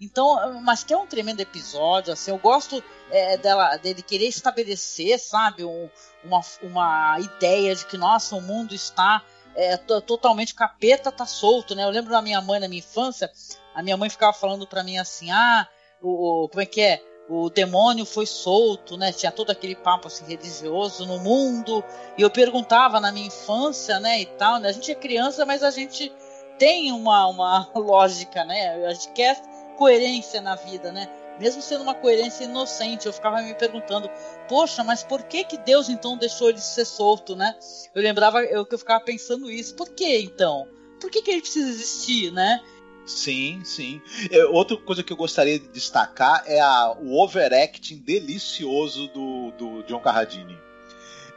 Então, 0.00 0.60
mas 0.62 0.84
que 0.84 0.92
é 0.94 0.96
um 0.96 1.06
tremendo 1.06 1.40
episódio, 1.40 2.12
assim, 2.12 2.30
eu 2.30 2.38
gosto 2.38 2.82
é, 3.10 3.36
dela, 3.36 3.76
dele 3.76 4.00
querer 4.02 4.26
estabelecer, 4.28 5.18
sabe, 5.18 5.64
um, 5.64 5.88
uma, 6.24 6.40
uma 6.62 7.16
ideia 7.20 7.74
de 7.74 7.84
que, 7.86 7.96
nossa, 7.98 8.36
o 8.36 8.40
mundo 8.40 8.74
está 8.74 9.22
é, 9.56 9.76
to- 9.76 10.00
totalmente 10.02 10.54
capeta, 10.54 11.10
tá 11.10 11.26
solto, 11.26 11.74
né? 11.74 11.82
Eu 11.84 11.90
lembro 11.90 12.10
da 12.12 12.22
minha 12.22 12.40
mãe 12.40 12.60
na 12.60 12.68
minha 12.68 12.78
infância, 12.78 13.30
a 13.74 13.82
minha 13.82 13.96
mãe 13.96 14.08
ficava 14.08 14.32
falando 14.32 14.66
pra 14.66 14.84
mim 14.84 14.98
assim, 14.98 15.30
ah, 15.32 15.66
o, 16.00 16.44
o- 16.44 16.48
como 16.48 16.62
é 16.62 16.66
que 16.66 16.80
é? 16.80 17.02
O 17.28 17.50
demônio 17.50 18.06
foi 18.06 18.24
solto, 18.24 18.96
né? 18.96 19.12
Tinha 19.12 19.30
todo 19.30 19.50
aquele 19.50 19.74
papo 19.76 20.06
assim 20.06 20.24
religioso 20.24 21.04
no 21.04 21.18
mundo. 21.18 21.84
E 22.16 22.22
eu 22.22 22.30
perguntava 22.30 23.00
na 23.00 23.12
minha 23.12 23.26
infância, 23.26 24.00
né, 24.00 24.20
e 24.22 24.26
tal, 24.26 24.58
né? 24.58 24.68
A 24.70 24.72
gente 24.72 24.90
é 24.90 24.94
criança, 24.94 25.44
mas 25.44 25.62
a 25.62 25.70
gente 25.70 26.10
tem 26.58 26.90
uma, 26.90 27.26
uma 27.26 27.68
lógica, 27.76 28.44
né? 28.44 28.82
A 28.86 28.94
gente 28.94 29.10
quer 29.12 29.38
coerência 29.78 30.40
na 30.40 30.56
vida, 30.56 30.90
né? 30.92 31.08
Mesmo 31.38 31.62
sendo 31.62 31.82
uma 31.82 31.94
coerência 31.94 32.44
inocente, 32.44 33.06
eu 33.06 33.12
ficava 33.12 33.40
me 33.40 33.54
perguntando, 33.54 34.10
poxa, 34.48 34.82
mas 34.82 35.04
por 35.04 35.22
que 35.22 35.44
que 35.44 35.56
Deus 35.56 35.88
então 35.88 36.16
deixou 36.18 36.50
ele 36.50 36.58
ser 36.58 36.84
solto, 36.84 37.36
né? 37.36 37.54
Eu 37.94 38.02
lembrava 38.02 38.42
eu, 38.42 38.66
que 38.66 38.74
eu 38.74 38.78
ficava 38.78 39.02
pensando 39.04 39.48
isso. 39.48 39.74
Por 39.76 39.88
que 39.90 40.18
então? 40.18 40.66
Por 41.00 41.08
que, 41.10 41.22
que 41.22 41.30
ele 41.30 41.40
precisa 41.40 41.68
existir, 41.68 42.32
né? 42.32 42.60
Sim, 43.06 43.62
sim. 43.64 44.02
É, 44.32 44.44
outra 44.46 44.76
coisa 44.76 45.02
que 45.04 45.12
eu 45.12 45.16
gostaria 45.16 45.60
de 45.60 45.68
destacar 45.68 46.42
é 46.44 46.60
a, 46.60 46.90
o 47.00 47.22
overacting 47.22 47.98
delicioso 47.98 49.06
do, 49.08 49.52
do 49.52 49.82
John 49.84 50.00
Carradine. 50.00 50.58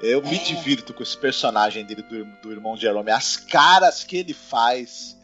Eu 0.02 0.22
me 0.24 0.36
É. 0.36 0.40
divirto 0.40 0.96
com 0.96 1.04
esse 1.04 1.16
personagem 1.16 1.86
dele, 1.86 2.02
do, 2.02 2.26
do 2.42 2.52
irmão 2.52 2.76
Jerome. 2.76 3.12
As 3.12 3.38
caras 3.38 4.04
que 4.04 4.18
ele 4.18 4.34
faz 4.34 5.16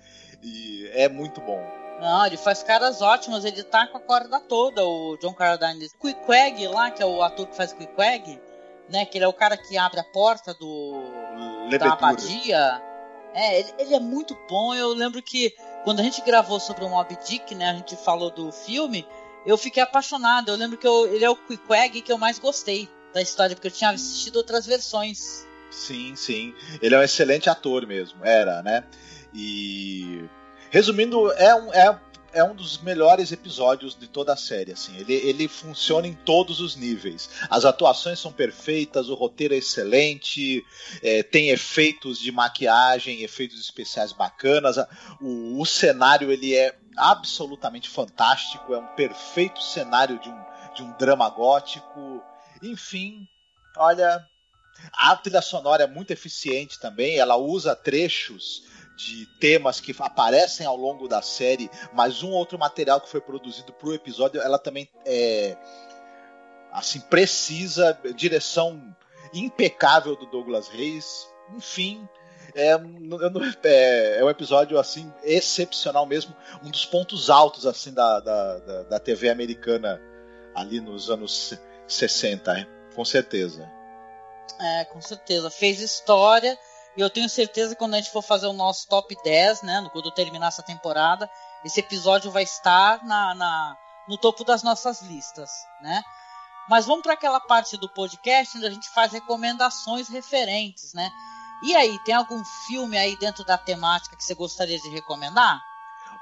e 0.43 0.87
é 0.93 1.09
muito 1.09 1.41
bom. 1.41 1.76
Não, 1.99 2.25
ele 2.27 2.37
faz 2.37 2.61
caras 2.61 3.01
ótimas, 3.01 3.43
ele 3.43 3.63
tá 3.63 3.87
com 3.87 3.97
a 3.97 4.01
corda 4.01 4.39
toda, 4.39 4.85
o 4.85 5.17
John 5.17 5.33
Carradine. 5.33 5.89
Queequeg 5.99 6.67
lá, 6.67 6.91
que 6.91 7.01
é 7.01 7.05
o 7.05 7.21
ator 7.23 7.47
que 7.47 7.55
faz 7.55 7.73
Queequeg, 7.73 8.39
né? 8.89 9.05
Que 9.05 9.17
ele 9.17 9.25
é 9.25 9.27
o 9.27 9.33
cara 9.33 9.57
que 9.57 9.77
abre 9.77 9.99
a 9.99 10.03
porta 10.03 10.53
do 10.53 10.93
da 10.93 11.63
Lebetura. 11.65 11.93
abadia. 11.93 12.81
É, 13.33 13.59
ele, 13.59 13.73
ele 13.79 13.95
é 13.95 13.99
muito 13.99 14.37
bom. 14.47 14.73
Eu 14.75 14.89
lembro 14.93 15.21
que 15.23 15.53
quando 15.83 15.99
a 15.99 16.03
gente 16.03 16.21
gravou 16.21 16.59
sobre 16.59 16.83
o 16.85 16.89
Mob 16.89 17.17
Dick, 17.27 17.53
né? 17.55 17.71
A 17.71 17.73
gente 17.73 17.95
falou 17.95 18.29
do 18.29 18.51
filme, 18.51 19.07
eu 19.45 19.57
fiquei 19.57 19.81
apaixonado. 19.81 20.49
Eu 20.49 20.55
lembro 20.55 20.77
que 20.77 20.87
eu- 20.87 21.11
ele 21.13 21.25
é 21.25 21.29
o 21.29 21.35
Queequeg 21.35 22.01
que 22.03 22.11
eu 22.11 22.17
mais 22.17 22.37
gostei 22.37 22.87
da 23.13 23.21
história, 23.21 23.55
porque 23.55 23.67
eu 23.69 23.71
tinha 23.71 23.89
assistido 23.89 24.35
outras 24.37 24.65
versões. 24.67 25.47
Sim, 25.71 26.15
sim. 26.15 26.53
Ele 26.81 26.93
é 26.93 26.99
um 26.99 27.03
excelente 27.03 27.49
ator 27.49 27.85
mesmo, 27.87 28.23
era, 28.23 28.61
né? 28.61 28.83
E 29.33 30.23
resumindo, 30.69 31.31
é 31.33 31.55
um, 31.55 31.73
é, 31.73 31.99
é 32.33 32.43
um 32.43 32.55
dos 32.55 32.77
melhores 32.79 33.31
episódios 33.31 33.97
de 33.97 34.07
toda 34.07 34.33
a 34.33 34.37
série. 34.37 34.71
Assim. 34.71 34.95
Ele, 34.97 35.13
ele 35.13 35.47
funciona 35.47 36.07
em 36.07 36.13
todos 36.13 36.59
os 36.59 36.75
níveis. 36.75 37.29
As 37.49 37.65
atuações 37.65 38.19
são 38.19 38.31
perfeitas, 38.31 39.09
o 39.09 39.15
roteiro 39.15 39.53
é 39.53 39.57
excelente, 39.57 40.63
é, 41.01 41.23
tem 41.23 41.49
efeitos 41.49 42.19
de 42.19 42.31
maquiagem, 42.31 43.23
efeitos 43.23 43.59
especiais 43.59 44.11
bacanas. 44.11 44.77
O, 45.21 45.59
o 45.59 45.65
cenário 45.65 46.31
ele 46.31 46.55
é 46.55 46.77
absolutamente 46.95 47.89
fantástico, 47.89 48.73
é 48.73 48.77
um 48.77 48.87
perfeito 48.87 49.61
cenário 49.61 50.19
de 50.19 50.29
um, 50.29 50.45
de 50.75 50.83
um 50.83 50.91
drama 50.97 51.29
gótico. 51.29 52.21
Enfim, 52.61 53.27
olha, 53.77 54.25
a 54.93 55.15
trilha 55.15 55.41
sonora 55.41 55.83
é 55.83 55.87
muito 55.87 56.11
eficiente 56.11 56.79
também, 56.79 57.17
ela 57.17 57.35
usa 57.35 57.75
trechos 57.75 58.63
de 58.97 59.27
temas 59.39 59.79
que 59.79 59.95
aparecem 59.99 60.65
ao 60.65 60.75
longo 60.75 61.07
da 61.07 61.21
série, 61.21 61.69
mas 61.93 62.23
um 62.23 62.31
outro 62.31 62.57
material 62.57 62.99
que 62.99 63.07
foi 63.07 63.21
produzido 63.21 63.71
para 63.71 63.89
o 63.89 63.93
episódio, 63.93 64.41
ela 64.41 64.57
também 64.57 64.89
é 65.05 65.55
assim 66.71 66.99
precisa, 67.01 67.97
direção 68.15 68.93
impecável 69.33 70.15
do 70.15 70.25
Douglas 70.25 70.67
Reis, 70.67 71.27
enfim. 71.55 72.07
É, 72.55 72.71
é- 73.63 74.19
é 74.19 74.25
um 74.25 74.29
episódio 74.29 74.79
assim 74.79 75.13
excepcional 75.23 76.05
mesmo, 76.07 76.35
um 76.63 76.71
dos 76.71 76.85
pontos 76.85 77.29
altos 77.29 77.67
assim 77.67 77.93
da, 77.93 78.19
da, 78.19 78.57
da, 78.59 78.83
da 78.83 78.99
TV 78.99 79.29
americana 79.29 80.01
ali 80.55 80.79
nos 80.79 81.09
anos 81.11 81.53
60, 81.87 82.57
hein? 82.57 82.67
com 82.95 83.05
certeza. 83.05 83.69
É, 84.59 84.85
com 84.85 84.99
certeza. 84.99 85.51
Fez 85.51 85.79
história. 85.81 86.57
E 86.97 87.01
eu 87.01 87.09
tenho 87.11 87.29
certeza 87.29 87.73
que 87.75 87.79
quando 87.79 87.93
a 87.93 87.97
gente 87.97 88.09
for 88.11 88.23
fazer 88.23 88.47
o 88.47 88.53
nosso 88.53 88.87
top 88.87 89.15
10, 89.23 89.61
né? 89.61 89.87
Quando 89.93 90.11
terminar 90.11 90.47
essa 90.47 90.63
temporada, 90.63 91.29
esse 91.63 91.79
episódio 91.79 92.31
vai 92.31 92.41
estar 92.43 93.05
na, 93.05 93.35
na- 93.35 93.77
no 94.09 94.17
topo 94.17 94.43
das 94.43 94.63
nossas 94.63 95.01
listas, 95.03 95.49
né? 95.81 96.01
Mas 96.67 96.85
vamos 96.85 97.03
para 97.03 97.13
aquela 97.13 97.39
parte 97.39 97.77
do 97.77 97.87
podcast 97.87 98.57
onde 98.57 98.65
a 98.65 98.71
gente 98.71 98.89
faz 98.89 99.11
recomendações 99.11 100.09
referentes, 100.09 100.93
né? 100.93 101.09
E 101.63 101.75
aí, 101.75 101.97
tem 102.03 102.13
algum 102.15 102.43
filme 102.67 102.97
aí 102.97 103.15
dentro 103.17 103.43
da 103.45 103.57
temática 103.57 104.15
que 104.15 104.23
você 104.23 104.33
gostaria 104.33 104.77
de 104.79 104.89
recomendar? 104.89 105.61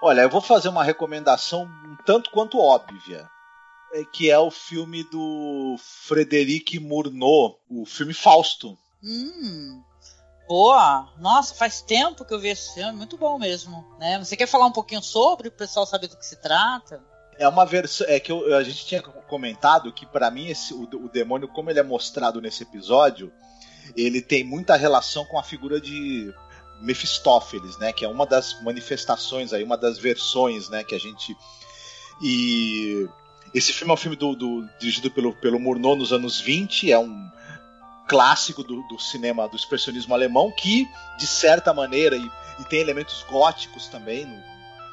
Olha, 0.01 0.21
eu 0.21 0.29
vou 0.29 0.41
fazer 0.41 0.69
uma 0.69 0.83
recomendação 0.83 1.63
um 1.63 1.95
tanto 2.05 2.29
quanto 2.31 2.59
óbvia, 2.59 3.29
é, 3.93 4.03
que 4.03 4.29
é 4.29 4.37
o 4.37 4.51
filme 4.51 5.03
do 5.03 5.77
Frederic 5.79 6.79
Murnau, 6.79 7.57
o 7.69 7.85
filme 7.85 8.13
Fausto. 8.13 8.77
Hum, 9.03 9.81
boa! 10.47 11.09
Nossa, 11.19 11.53
faz 11.55 11.81
tempo 11.81 12.23
que 12.25 12.33
eu 12.33 12.39
vi 12.39 12.49
esse 12.49 12.73
filme, 12.73 12.93
muito 12.93 13.17
bom 13.17 13.37
mesmo. 13.39 13.85
Né? 13.99 14.17
Você 14.19 14.35
quer 14.37 14.47
falar 14.47 14.65
um 14.65 14.71
pouquinho 14.71 15.01
sobre, 15.01 15.47
o 15.47 15.51
pessoal 15.51 15.85
saber 15.85 16.07
do 16.07 16.17
que 16.17 16.25
se 16.25 16.35
trata? 16.37 17.01
É 17.37 17.47
uma 17.47 17.65
versão, 17.65 18.07
é 18.09 18.19
que 18.19 18.31
eu- 18.31 18.55
a 18.55 18.63
gente 18.63 18.85
tinha 18.85 19.01
comentado 19.01 19.91
que 19.91 20.05
para 20.05 20.31
mim 20.31 20.47
esse, 20.47 20.73
o, 20.73 20.83
o 20.83 21.09
demônio, 21.09 21.47
como 21.47 21.69
ele 21.69 21.79
é 21.79 21.83
mostrado 21.83 22.39
nesse 22.39 22.63
episódio, 22.63 23.31
ele 23.95 24.21
tem 24.21 24.43
muita 24.43 24.75
relação 24.77 25.25
com 25.25 25.37
a 25.37 25.43
figura 25.43 25.79
de 25.81 26.33
Mephistófeles, 26.81 27.77
né? 27.77 27.91
Que 27.93 28.05
é 28.05 28.07
uma 28.07 28.25
das 28.25 28.61
manifestações 28.63 29.51
aí, 29.53 29.63
uma 29.63 29.77
das 29.77 29.97
versões, 29.97 30.69
né? 30.69 30.83
Que 30.83 30.95
a 30.95 30.99
gente 30.99 31.35
e 32.21 33.07
esse 33.53 33.71
filme 33.73 33.91
é 33.91 33.93
um 33.93 33.97
filme 33.97 34.15
do, 34.17 34.35
do- 34.35 34.67
dirigido 34.79 35.09
pelo, 35.11 35.33
pelo 35.35 35.59
Murnau 35.59 35.95
nos 35.95 36.11
anos 36.13 36.39
20, 36.39 36.91
é 36.91 36.97
um 36.99 37.29
clássico 38.07 38.63
do, 38.63 38.81
do 38.83 38.99
cinema 38.99 39.47
do 39.47 39.55
expressionismo 39.55 40.13
alemão 40.13 40.51
que, 40.51 40.87
de 41.17 41.27
certa 41.27 41.73
maneira, 41.73 42.15
e, 42.15 42.31
e 42.59 42.63
tem 42.65 42.79
elementos 42.79 43.23
góticos 43.29 43.87
também 43.87 44.25
no, 44.25 44.35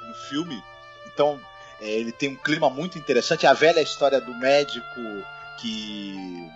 no 0.09 0.15
filme. 0.29 0.63
Então, 1.13 1.41
é, 1.81 1.89
ele 1.89 2.13
tem 2.13 2.31
um 2.31 2.37
clima 2.37 2.71
muito 2.71 2.99
interessante. 2.99 3.47
A 3.47 3.53
velha 3.53 3.81
história 3.81 4.21
do 4.21 4.35
médico 4.35 5.01
que 5.61 6.49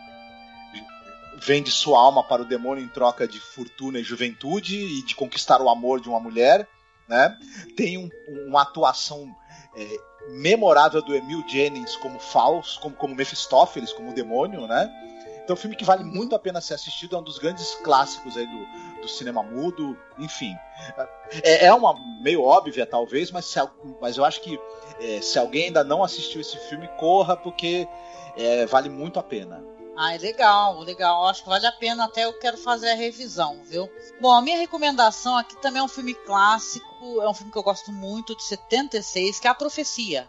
vende 1.38 1.70
sua 1.70 2.00
alma 2.00 2.24
para 2.24 2.42
o 2.42 2.46
demônio 2.46 2.82
em 2.82 2.88
troca 2.88 3.28
de 3.28 3.38
fortuna 3.38 3.98
e 3.98 4.02
juventude 4.02 4.76
e 4.76 5.02
de 5.04 5.14
conquistar 5.14 5.60
o 5.60 5.68
amor 5.68 6.00
de 6.00 6.08
uma 6.08 6.18
mulher, 6.18 6.66
né? 7.06 7.36
Tem 7.76 7.98
um- 7.98 8.10
uma 8.48 8.62
atuação 8.62 9.34
é, 9.78 9.86
memorável 10.30 11.02
do 11.02 11.14
Emil 11.14 11.44
Jennings 11.46 11.96
como 11.96 12.18
Faust, 12.18 12.80
como, 12.80 12.96
como 12.96 13.14
Mephistófeles, 13.14 13.92
como 13.92 14.14
demônio, 14.14 14.66
né? 14.66 14.90
Então, 15.46 15.54
um 15.54 15.56
filme 15.56 15.76
que 15.76 15.84
vale 15.84 16.02
muito 16.02 16.34
a 16.34 16.40
pena 16.40 16.60
ser 16.60 16.74
assistido, 16.74 17.14
é 17.14 17.20
um 17.20 17.22
dos 17.22 17.38
grandes 17.38 17.76
clássicos 17.76 18.36
aí 18.36 18.44
do, 18.44 19.00
do 19.02 19.08
cinema 19.08 19.44
mudo, 19.44 19.96
enfim. 20.18 20.52
É, 21.44 21.66
é 21.66 21.72
uma 21.72 21.94
meio 22.20 22.42
óbvia, 22.42 22.84
talvez, 22.84 23.30
mas, 23.30 23.44
se, 23.44 23.60
mas 24.00 24.16
eu 24.16 24.24
acho 24.24 24.40
que 24.40 24.58
é, 25.00 25.22
se 25.22 25.38
alguém 25.38 25.66
ainda 25.66 25.84
não 25.84 26.02
assistiu 26.02 26.40
esse 26.40 26.58
filme, 26.68 26.88
corra, 26.98 27.36
porque 27.36 27.86
é, 28.36 28.66
vale 28.66 28.88
muito 28.88 29.20
a 29.20 29.22
pena. 29.22 29.64
Ah, 29.96 30.16
legal, 30.20 30.80
legal. 30.80 31.28
Acho 31.28 31.44
que 31.44 31.48
vale 31.48 31.64
a 31.64 31.70
pena, 31.70 32.06
até 32.06 32.24
eu 32.24 32.36
quero 32.40 32.58
fazer 32.58 32.90
a 32.90 32.96
revisão, 32.96 33.62
viu? 33.62 33.88
Bom, 34.20 34.32
a 34.32 34.42
minha 34.42 34.58
recomendação 34.58 35.36
aqui 35.36 35.54
também 35.62 35.80
é 35.80 35.84
um 35.84 35.88
filme 35.88 36.12
clássico, 36.12 37.22
é 37.22 37.28
um 37.28 37.34
filme 37.34 37.52
que 37.52 37.58
eu 37.58 37.62
gosto 37.62 37.92
muito, 37.92 38.36
de 38.36 38.42
76, 38.42 39.38
que 39.38 39.46
é 39.46 39.50
A 39.50 39.54
Profecia. 39.54 40.28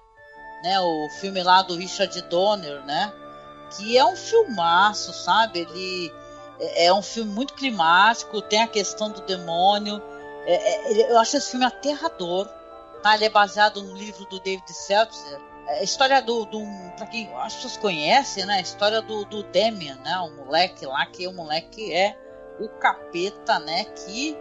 Né, 0.63 0.79
o 0.79 1.09
filme 1.19 1.41
lá 1.41 1.63
do 1.63 1.75
Richard 1.75 2.19
Donner, 2.29 2.83
né? 2.85 3.11
Que 3.75 3.97
é 3.97 4.05
um 4.05 4.15
filmaço, 4.15 5.13
sabe? 5.13 5.59
Ele 5.59 6.13
é, 6.59 6.85
é 6.85 6.93
um 6.93 7.01
filme 7.01 7.31
muito 7.31 7.53
climático, 7.53 8.41
tem 8.41 8.61
a 8.61 8.67
questão 8.67 9.09
do 9.11 9.21
demônio. 9.21 10.01
É, 10.45 10.93
é, 10.93 11.11
eu 11.11 11.19
acho 11.19 11.37
esse 11.37 11.51
filme 11.51 11.65
aterrador. 11.65 12.47
Tá? 13.01 13.15
Ele 13.15 13.25
é 13.25 13.29
baseado 13.29 13.81
no 13.81 13.95
livro 13.95 14.25
do 14.25 14.39
David 14.39 14.71
Seltzer. 14.71 15.39
É 15.67 15.79
a 15.79 15.83
história 15.83 16.21
do, 16.21 16.45
do 16.45 16.59
para 16.95 17.05
quem 17.07 17.29
as 17.35 17.55
pessoas 17.55 17.77
conhecem, 17.77 18.45
né? 18.45 18.55
A 18.55 18.61
história 18.61 19.01
do, 19.01 19.25
do 19.25 19.43
Demian, 19.43 19.95
né? 19.97 20.17
O 20.19 20.45
moleque 20.45 20.85
lá 20.85 21.05
que 21.05 21.27
o 21.27 21.33
moleque 21.33 21.93
é 21.93 22.17
o 22.59 22.69
capeta, 22.69 23.59
né? 23.59 23.83
Que 23.83 24.37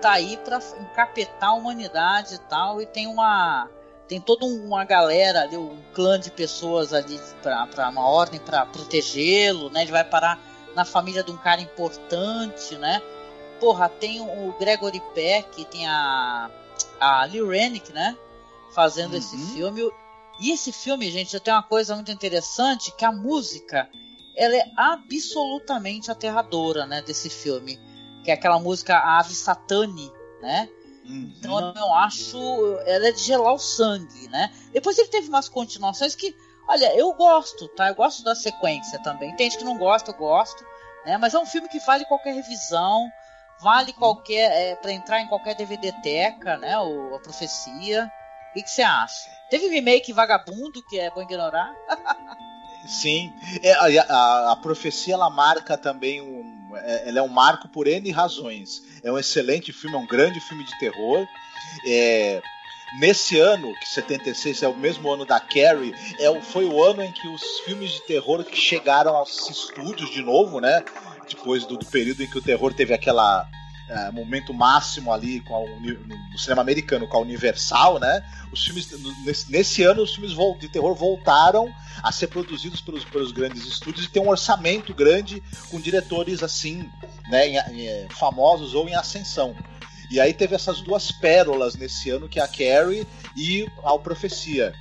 tá 0.00 0.12
aí 0.12 0.36
para 0.38 0.58
encapetar 0.80 1.50
a 1.50 1.54
humanidade 1.54 2.34
e 2.34 2.38
tal. 2.38 2.82
E 2.82 2.86
tem 2.86 3.06
uma 3.06 3.70
tem 4.08 4.20
toda 4.20 4.44
uma 4.44 4.84
galera 4.84 5.42
ali, 5.42 5.56
um 5.56 5.78
clã 5.94 6.18
de 6.18 6.30
pessoas 6.30 6.92
ali 6.92 7.18
para 7.42 7.88
uma 7.88 8.06
ordem 8.06 8.38
para 8.38 8.66
protegê-lo, 8.66 9.70
né? 9.70 9.82
Ele 9.82 9.92
vai 9.92 10.04
parar 10.04 10.38
na 10.74 10.84
família 10.84 11.22
de 11.22 11.30
um 11.30 11.36
cara 11.36 11.60
importante, 11.60 12.76
né? 12.76 13.00
Porra, 13.60 13.88
tem 13.88 14.20
o 14.20 14.54
Gregory 14.58 15.00
Peck, 15.14 15.64
tem 15.66 15.86
a, 15.86 16.50
a 17.00 17.24
Lee 17.24 17.42
Renick, 17.42 17.92
né? 17.92 18.16
Fazendo 18.74 19.12
uhum. 19.12 19.18
esse 19.18 19.36
filme. 19.54 19.90
E 20.40 20.50
esse 20.50 20.72
filme, 20.72 21.10
gente, 21.10 21.38
tem 21.40 21.54
uma 21.54 21.62
coisa 21.62 21.94
muito 21.94 22.10
interessante, 22.10 22.92
que 22.96 23.04
a 23.04 23.12
música, 23.12 23.88
ela 24.36 24.54
é 24.54 24.64
absolutamente 24.76 26.10
aterradora, 26.10 26.84
né? 26.84 27.00
Desse 27.00 27.30
filme. 27.30 27.78
Que 28.22 28.30
é 28.30 28.34
aquela 28.34 28.58
música 28.58 28.98
Ave 28.98 29.34
Satani, 29.34 30.12
né? 30.42 30.68
Uhum. 31.04 31.32
Então 31.38 31.74
eu 31.76 31.94
acho, 31.94 32.38
ela 32.86 33.08
é 33.08 33.12
de 33.12 33.22
gelar 33.22 33.52
o 33.52 33.58
sangue, 33.58 34.28
né? 34.28 34.52
Depois 34.72 34.98
ele 34.98 35.08
teve 35.08 35.28
umas 35.28 35.48
continuações 35.48 36.14
que 36.14 36.34
Olha, 36.66 36.96
eu 36.96 37.12
gosto, 37.12 37.68
tá? 37.68 37.88
Eu 37.88 37.94
gosto 37.94 38.24
da 38.24 38.34
sequência 38.34 38.98
também. 39.02 39.34
Tem 39.36 39.50
gente 39.50 39.58
que 39.58 39.64
não 39.64 39.76
gosta, 39.76 40.10
eu 40.10 40.16
gosto. 40.16 40.64
Né? 41.04 41.18
Mas 41.18 41.34
é 41.34 41.38
um 41.38 41.46
filme 41.46 41.68
que 41.68 41.78
vale 41.80 42.04
qualquer 42.06 42.34
revisão, 42.34 43.06
vale 43.60 43.92
qualquer. 43.92 44.50
É, 44.50 44.76
para 44.76 44.92
entrar 44.92 45.20
em 45.20 45.28
qualquer 45.28 45.54
DVD 45.54 45.92
teca, 46.02 46.56
né? 46.56 46.78
O, 46.78 47.14
a 47.14 47.20
profecia. 47.20 48.10
O 48.50 48.54
que, 48.54 48.62
que 48.62 48.70
você 48.70 48.82
acha? 48.82 49.30
Teve 49.50 49.68
remake 49.68 50.12
vagabundo, 50.12 50.82
que 50.88 50.98
é 50.98 51.10
bom 51.10 51.22
ignorar. 51.22 51.74
Sim, 52.86 53.32
é, 53.62 53.72
a, 53.72 54.04
a, 54.04 54.52
a, 54.52 54.56
profecia 54.56 55.14
ela 55.14 55.30
marca 55.30 55.76
também 55.76 56.20
um, 56.20 56.53
é, 56.76 57.08
ela 57.08 57.18
é 57.18 57.22
um 57.22 57.28
marco 57.28 57.68
por 57.68 57.86
n 57.86 58.10
razões. 58.10 58.82
É 59.02 59.10
um 59.10 59.18
excelente 59.18 59.72
filme, 59.72 59.96
é 59.96 59.98
um 59.98 60.06
grande 60.06 60.40
filme 60.40 60.64
de 60.64 60.78
terror. 60.78 61.26
É, 61.86 62.42
Nesse 62.96 63.40
ano, 63.40 63.74
que 63.74 63.88
76 63.88 64.62
é 64.62 64.68
o 64.68 64.76
mesmo 64.76 65.10
ano 65.10 65.24
da 65.24 65.40
Carrie, 65.40 65.92
é, 66.16 66.40
foi 66.40 66.64
o 66.64 66.80
ano 66.80 67.02
em 67.02 67.10
que 67.10 67.26
os 67.26 67.42
filmes 67.60 67.90
de 67.90 68.02
terror 68.02 68.44
chegaram 68.52 69.16
aos 69.16 69.50
estúdios 69.50 70.10
de 70.10 70.22
novo, 70.22 70.60
né? 70.60 70.84
Depois 71.28 71.66
do, 71.66 71.76
do 71.76 71.86
período 71.86 72.22
em 72.22 72.30
que 72.30 72.38
o 72.38 72.42
terror 72.42 72.72
teve 72.72 72.94
aquela 72.94 73.48
é, 73.88 74.10
momento 74.10 74.54
máximo 74.54 75.12
ali 75.12 75.40
com 75.40 75.56
a, 75.56 75.80
no 75.80 76.38
cinema 76.38 76.62
americano 76.62 77.06
com 77.06 77.16
a 77.16 77.20
Universal, 77.20 77.98
né? 77.98 78.24
Os 78.50 78.64
filmes 78.64 78.88
nesse, 79.24 79.50
nesse, 79.50 79.82
ano 79.82 80.02
os 80.02 80.14
filmes 80.14 80.34
de 80.58 80.68
terror 80.68 80.94
voltaram 80.94 81.72
a 82.02 82.10
ser 82.10 82.28
produzidos 82.28 82.80
pelos, 82.80 83.04
pelos 83.04 83.32
grandes 83.32 83.66
estúdios 83.66 84.06
e 84.06 84.10
tem 84.10 84.22
um 84.22 84.28
orçamento 84.28 84.94
grande 84.94 85.42
com 85.70 85.80
diretores 85.80 86.42
assim, 86.42 86.88
né, 87.28 87.48
em, 87.48 87.56
em, 87.72 87.86
é, 87.86 88.06
famosos 88.10 88.74
ou 88.74 88.88
em 88.88 88.94
ascensão. 88.94 89.54
E 90.10 90.20
aí 90.20 90.32
teve 90.32 90.54
essas 90.54 90.80
duas 90.80 91.10
pérolas 91.10 91.74
nesse 91.74 92.10
ano, 92.10 92.28
que 92.28 92.38
é 92.38 92.42
a 92.42 92.48
Carrie 92.48 93.06
e 93.36 93.68
a 93.82 93.98
Profecia. 93.98 94.74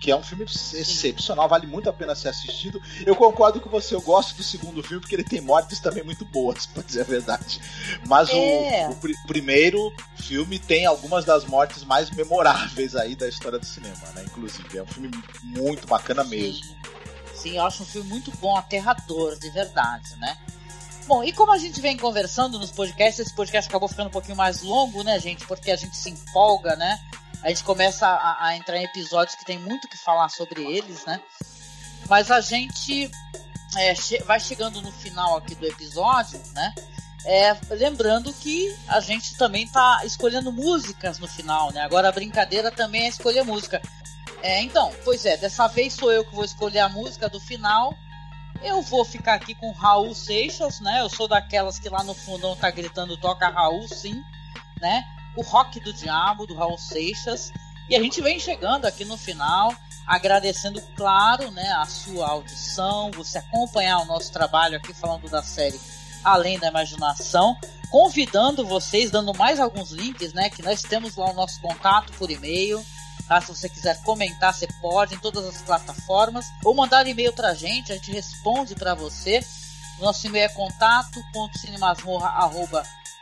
Que 0.00 0.10
é 0.10 0.16
um 0.16 0.22
filme 0.22 0.44
excepcional, 0.44 1.48
vale 1.48 1.66
muito 1.66 1.90
a 1.90 1.92
pena 1.92 2.14
ser 2.14 2.28
assistido. 2.28 2.80
Eu 3.04 3.16
concordo 3.16 3.60
com 3.60 3.68
você, 3.68 3.94
eu 3.94 4.00
gosto 4.00 4.36
do 4.36 4.42
segundo 4.42 4.82
filme, 4.82 5.00
porque 5.00 5.14
ele 5.14 5.24
tem 5.24 5.40
mortes 5.40 5.80
também 5.80 6.04
muito 6.04 6.24
boas, 6.24 6.66
pra 6.72 6.82
dizer 6.82 7.00
a 7.00 7.04
verdade. 7.04 7.60
Mas 8.06 8.30
é. 8.30 8.86
o, 8.88 8.92
o 8.92 8.96
pr 8.96 9.10
primeiro 9.26 9.92
filme 10.16 10.58
tem 10.58 10.86
algumas 10.86 11.24
das 11.24 11.44
mortes 11.44 11.84
mais 11.84 12.10
memoráveis 12.10 12.94
aí 12.94 13.16
da 13.16 13.28
história 13.28 13.58
do 13.58 13.66
cinema, 13.66 14.08
né? 14.14 14.24
Inclusive, 14.24 14.78
é 14.78 14.82
um 14.82 14.86
filme 14.86 15.10
muito 15.42 15.86
bacana 15.86 16.22
mesmo. 16.24 16.76
Sim, 17.34 17.56
eu 17.56 17.64
acho 17.64 17.82
um 17.82 17.86
filme 17.86 18.08
muito 18.08 18.32
bom, 18.38 18.56
aterrador, 18.56 19.38
de 19.38 19.48
verdade, 19.50 20.16
né? 20.16 20.36
Bom, 21.08 21.24
e 21.24 21.32
como 21.32 21.52
a 21.52 21.58
gente 21.58 21.80
vem 21.80 21.96
conversando 21.96 22.58
nos 22.58 22.70
podcasts, 22.70 23.20
esse 23.20 23.34
podcast 23.34 23.66
acabou 23.66 23.88
ficando 23.88 24.08
um 24.08 24.12
pouquinho 24.12 24.36
mais 24.36 24.60
longo, 24.62 25.02
né, 25.02 25.18
gente? 25.18 25.46
Porque 25.46 25.70
a 25.70 25.76
gente 25.76 25.96
se 25.96 26.10
empolga, 26.10 26.76
né? 26.76 27.00
A 27.42 27.48
gente 27.48 27.64
começa 27.64 28.06
a, 28.06 28.46
a 28.46 28.56
entrar 28.56 28.76
em 28.76 28.84
episódios 28.84 29.36
que 29.36 29.44
tem 29.44 29.58
muito 29.58 29.88
que 29.88 29.96
falar 29.96 30.28
sobre 30.28 30.62
eles, 30.64 31.04
né? 31.04 31.20
Mas 32.08 32.30
a 32.30 32.40
gente 32.40 33.10
é, 33.76 33.94
che 33.94 34.22
vai 34.24 34.40
chegando 34.40 34.80
no 34.82 34.90
final 34.90 35.36
aqui 35.36 35.54
do 35.54 35.66
episódio, 35.66 36.40
né? 36.52 36.74
É, 37.24 37.56
lembrando 37.70 38.32
que 38.32 38.74
a 38.86 39.00
gente 39.00 39.36
também 39.36 39.66
tá 39.68 40.00
escolhendo 40.04 40.52
músicas 40.52 41.18
no 41.18 41.28
final, 41.28 41.72
né? 41.72 41.82
Agora 41.82 42.08
a 42.08 42.12
brincadeira 42.12 42.70
também 42.70 43.04
é 43.04 43.08
escolher 43.08 43.42
música. 43.44 43.82
É, 44.42 44.62
então, 44.62 44.92
pois 45.04 45.26
é, 45.26 45.36
dessa 45.36 45.66
vez 45.66 45.94
sou 45.94 46.12
eu 46.12 46.24
que 46.24 46.34
vou 46.34 46.44
escolher 46.44 46.80
a 46.80 46.88
música 46.88 47.28
do 47.28 47.40
final 47.40 47.92
eu 48.62 48.82
vou 48.82 49.04
ficar 49.04 49.34
aqui 49.34 49.54
com 49.54 49.70
Raul 49.72 50.14
Seixas, 50.14 50.80
né? 50.80 51.00
Eu 51.00 51.08
sou 51.08 51.28
daquelas 51.28 51.78
que 51.78 51.88
lá 51.88 52.02
no 52.02 52.14
fundão 52.14 52.56
tá 52.56 52.70
gritando 52.70 53.16
toca 53.16 53.48
Raul, 53.48 53.86
sim, 53.88 54.22
né? 54.80 55.04
O 55.38 55.42
Rock 55.42 55.78
do 55.78 55.92
Diabo, 55.92 56.46
do 56.46 56.54
Raul 56.54 56.76
Seixas. 56.76 57.52
E 57.88 57.94
a 57.94 58.02
gente 58.02 58.20
vem 58.20 58.40
chegando 58.40 58.84
aqui 58.84 59.04
no 59.04 59.16
final, 59.16 59.72
agradecendo, 60.06 60.82
claro, 60.96 61.50
né, 61.52 61.70
a 61.72 61.86
sua 61.86 62.28
audição, 62.28 63.10
você 63.12 63.38
acompanhar 63.38 64.00
o 64.00 64.04
nosso 64.04 64.32
trabalho 64.32 64.76
aqui 64.76 64.92
falando 64.92 65.28
da 65.30 65.42
série 65.42 65.80
Além 66.24 66.58
da 66.58 66.68
Imaginação, 66.68 67.56
convidando 67.90 68.66
vocês, 68.66 69.10
dando 69.10 69.32
mais 69.34 69.60
alguns 69.60 69.92
links, 69.92 70.32
né, 70.32 70.50
que 70.50 70.60
nós 70.60 70.82
temos 70.82 71.16
lá 71.16 71.30
o 71.30 71.34
nosso 71.34 71.60
contato 71.60 72.12
por 72.14 72.30
e-mail, 72.30 72.84
Tá? 73.28 73.42
Se 73.42 73.48
você 73.48 73.68
quiser 73.68 74.02
comentar, 74.02 74.54
você 74.54 74.66
pode 74.80 75.14
em 75.14 75.18
todas 75.18 75.44
as 75.44 75.60
plataformas 75.60 76.46
ou 76.64 76.74
mandar 76.74 77.06
e-mail 77.06 77.30
pra 77.30 77.52
gente, 77.52 77.92
a 77.92 77.94
gente 77.94 78.10
responde 78.10 78.74
para 78.74 78.94
você. 78.94 79.44
Nosso 80.00 80.26
e-mail 80.26 80.46
é 80.46 80.48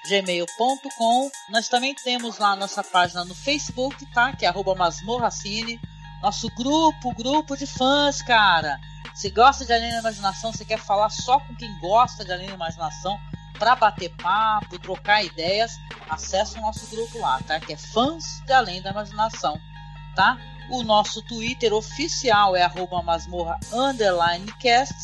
contato.cinemasmorra.gmail.com 0.06 1.30
Nós 1.50 1.68
também 1.68 1.94
temos 1.94 2.38
lá 2.38 2.56
nossa 2.56 2.82
página 2.82 3.24
no 3.24 3.34
Facebook, 3.34 4.04
tá? 4.12 4.32
Que 4.32 4.44
é 4.44 4.48
arroba 4.48 4.74
masmorracine. 4.74 5.80
Nosso 6.22 6.48
grupo, 6.54 7.14
grupo 7.14 7.56
de 7.56 7.66
fãs, 7.66 8.22
cara. 8.22 8.80
Se 9.14 9.30
gosta 9.30 9.64
de 9.64 9.72
Além 9.72 9.90
da 9.90 10.00
Imaginação, 10.00 10.52
você 10.52 10.64
quer 10.64 10.78
falar 10.78 11.10
só 11.10 11.38
com 11.40 11.54
quem 11.56 11.78
gosta 11.80 12.24
de 12.24 12.32
Além 12.32 12.48
da 12.48 12.54
Imaginação, 12.54 13.18
para 13.58 13.74
bater 13.74 14.14
papo, 14.16 14.78
trocar 14.78 15.24
ideias, 15.24 15.72
acesse 16.08 16.58
o 16.58 16.62
nosso 16.62 16.86
grupo 16.94 17.18
lá, 17.18 17.40
tá? 17.46 17.58
Que 17.58 17.72
é 17.72 17.76
Fãs 17.76 18.42
de 18.44 18.52
Além 18.52 18.82
da 18.82 18.90
Imaginação 18.90 19.60
tá? 20.16 20.38
O 20.68 20.82
nosso 20.82 21.22
Twitter 21.22 21.72
oficial 21.72 22.56
é 22.56 22.62
arroba 22.62 23.00
masmorra 23.02 23.60
cast. 24.58 24.94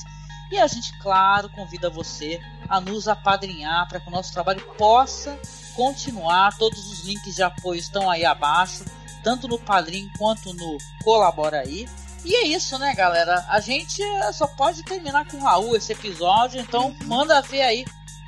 E 0.53 0.59
a 0.59 0.67
gente, 0.67 0.93
claro, 0.99 1.49
convida 1.49 1.88
você 1.88 2.38
a 2.69 2.79
nos 2.79 3.09
apadrinhar 3.09 3.88
para 3.88 3.99
que 3.99 4.09
o 4.09 4.11
nosso 4.11 4.35
trabalho 4.35 4.61
possa 4.77 5.41
continuar. 5.75 6.55
Todos 6.59 6.93
os 6.93 7.01
links 7.07 7.35
de 7.35 7.43
apoio 7.43 7.81
estão 7.81 8.11
aí 8.11 8.23
abaixo, 8.23 8.85
tanto 9.25 9.49
no 9.49 9.59
Padrim 9.59 10.11
quanto 10.19 10.53
no 10.53 10.77
Colabora 11.03 11.61
aí. 11.61 11.88
E 12.23 12.37
é 12.37 12.47
isso, 12.49 12.79
né, 12.79 12.95
galera? 12.95 13.47
A 13.49 13.61
gente 13.61 14.03
só 14.35 14.47
pode 14.47 14.83
terminar 14.83 15.27
com 15.27 15.38
o 15.38 15.42
Raul 15.42 15.75
esse 15.75 15.94
episódio, 15.94 16.61
então 16.61 16.88
uhum. 16.88 17.07
manda 17.07 17.40
ver 17.40 17.63
aí 17.63 17.85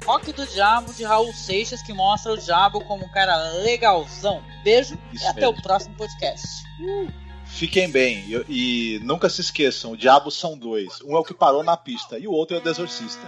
Rock 0.07 0.33
do 0.33 0.47
Diabo 0.47 0.95
de 0.95 1.05
Raul 1.05 1.33
Seixas, 1.35 1.83
que 1.83 1.93
mostra 1.93 2.33
o 2.33 2.39
diabo 2.39 2.81
como 2.87 3.05
um 3.05 3.09
cara 3.11 3.37
legalzão. 3.63 4.43
Beijo 4.63 4.99
Isso 5.13 5.25
e 5.25 5.27
até 5.27 5.47
o 5.47 5.53
próximo 5.55 5.95
podcast. 5.95 6.47
Uh. 6.81 7.24
Fiquem 7.55 7.89
bem 7.89 8.25
e, 8.49 8.97
e, 8.97 8.99
nunca 9.05 9.29
se 9.29 9.41
esqueçam: 9.41 9.93
o 9.93 9.97
diabo 9.97 10.29
são 10.29 10.59
dois. 10.59 11.01
Um 11.03 11.15
é 11.15 11.21
o 11.21 11.23
que 11.23 11.33
parou 11.33 11.63
na 11.63 11.77
pista 11.77 12.19
e 12.19 12.27
o 12.27 12.33
outro 12.33 12.57
é 12.57 12.59
o 12.59 12.63
desorcista. 12.63 13.23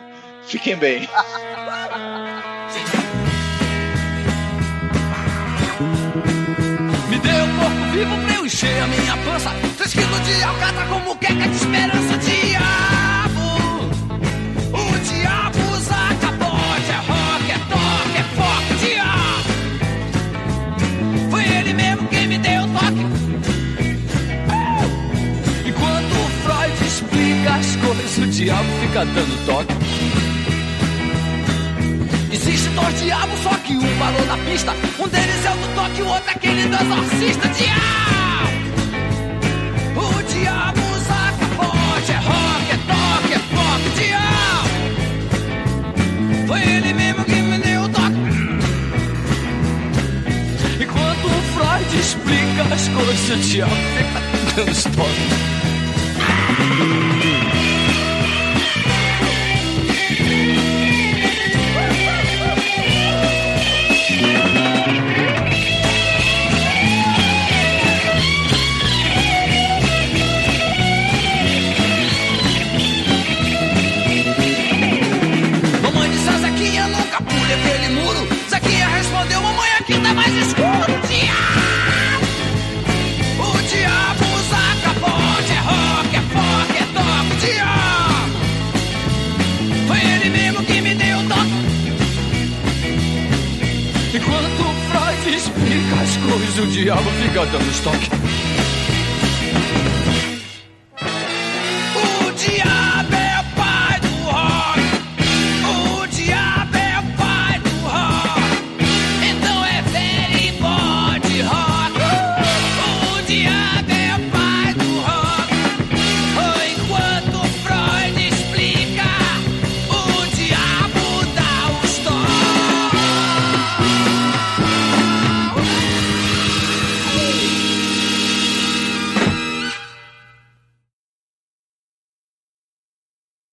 Fiquem 0.47 0.77
bem. 0.77 1.03
Me 7.09 7.19
dê 7.21 7.41
um 7.41 7.57
pouco 7.57 7.93
vivo 7.93 8.27
pra 8.27 8.35
eu 8.35 8.47
encher 8.47 8.83
a 8.83 8.87
minha 8.89 9.17
pança. 9.19 9.51
Três 9.77 9.93
quilos 9.93 10.25
de 10.25 10.43
alcatra 10.43 10.87
como 10.87 11.17
queca 11.19 11.49
de 11.49 11.55
esperança, 11.55 12.19
diabo. 12.19 12.87
O 12.93 12.96
diabo 28.25 28.69
fica 28.81 29.05
dando 29.05 29.47
toque. 29.47 29.75
Existe 32.33 32.69
dois 32.71 32.99
diabos, 33.01 33.39
só 33.41 33.51
que 33.57 33.75
um 33.75 33.99
parou 33.99 34.25
na 34.27 34.39
pista. 34.39 34.73
Um 34.99 35.07
deles 35.09 35.45
é 35.45 35.51
o 35.51 35.57
do 35.57 35.69
toque, 35.75 36.03
o 36.03 36.07
outro 36.07 36.29
é 36.29 36.31
aquele 36.31 36.67
do 36.67 36.77
exorcista. 36.77 37.49
Diabo! 37.49 38.57
O 39.97 40.23
diabo 40.23 40.81
usa 40.95 41.35
capote, 41.39 42.13
é 42.13 42.17
rock, 42.17 42.71
é 42.71 42.79
toque, 42.87 43.35
é 43.35 43.39
pop. 43.55 43.83
Diabo! 43.99 44.71
Foi 46.47 46.61
ele 46.63 46.93
mesmo 46.95 47.25
que 47.25 47.35
me 47.35 47.59
deu 47.59 47.83
o 47.83 47.89
toque. 47.89 48.17
Enquanto 50.81 51.27
o 51.27 51.43
Freud 51.53 51.97
explica 52.01 52.63
as 52.75 52.89
coisas, 52.89 53.31
o 53.31 53.37
diabo 53.41 53.77
fica 53.97 54.21
dando 54.57 54.71
os 54.71 54.87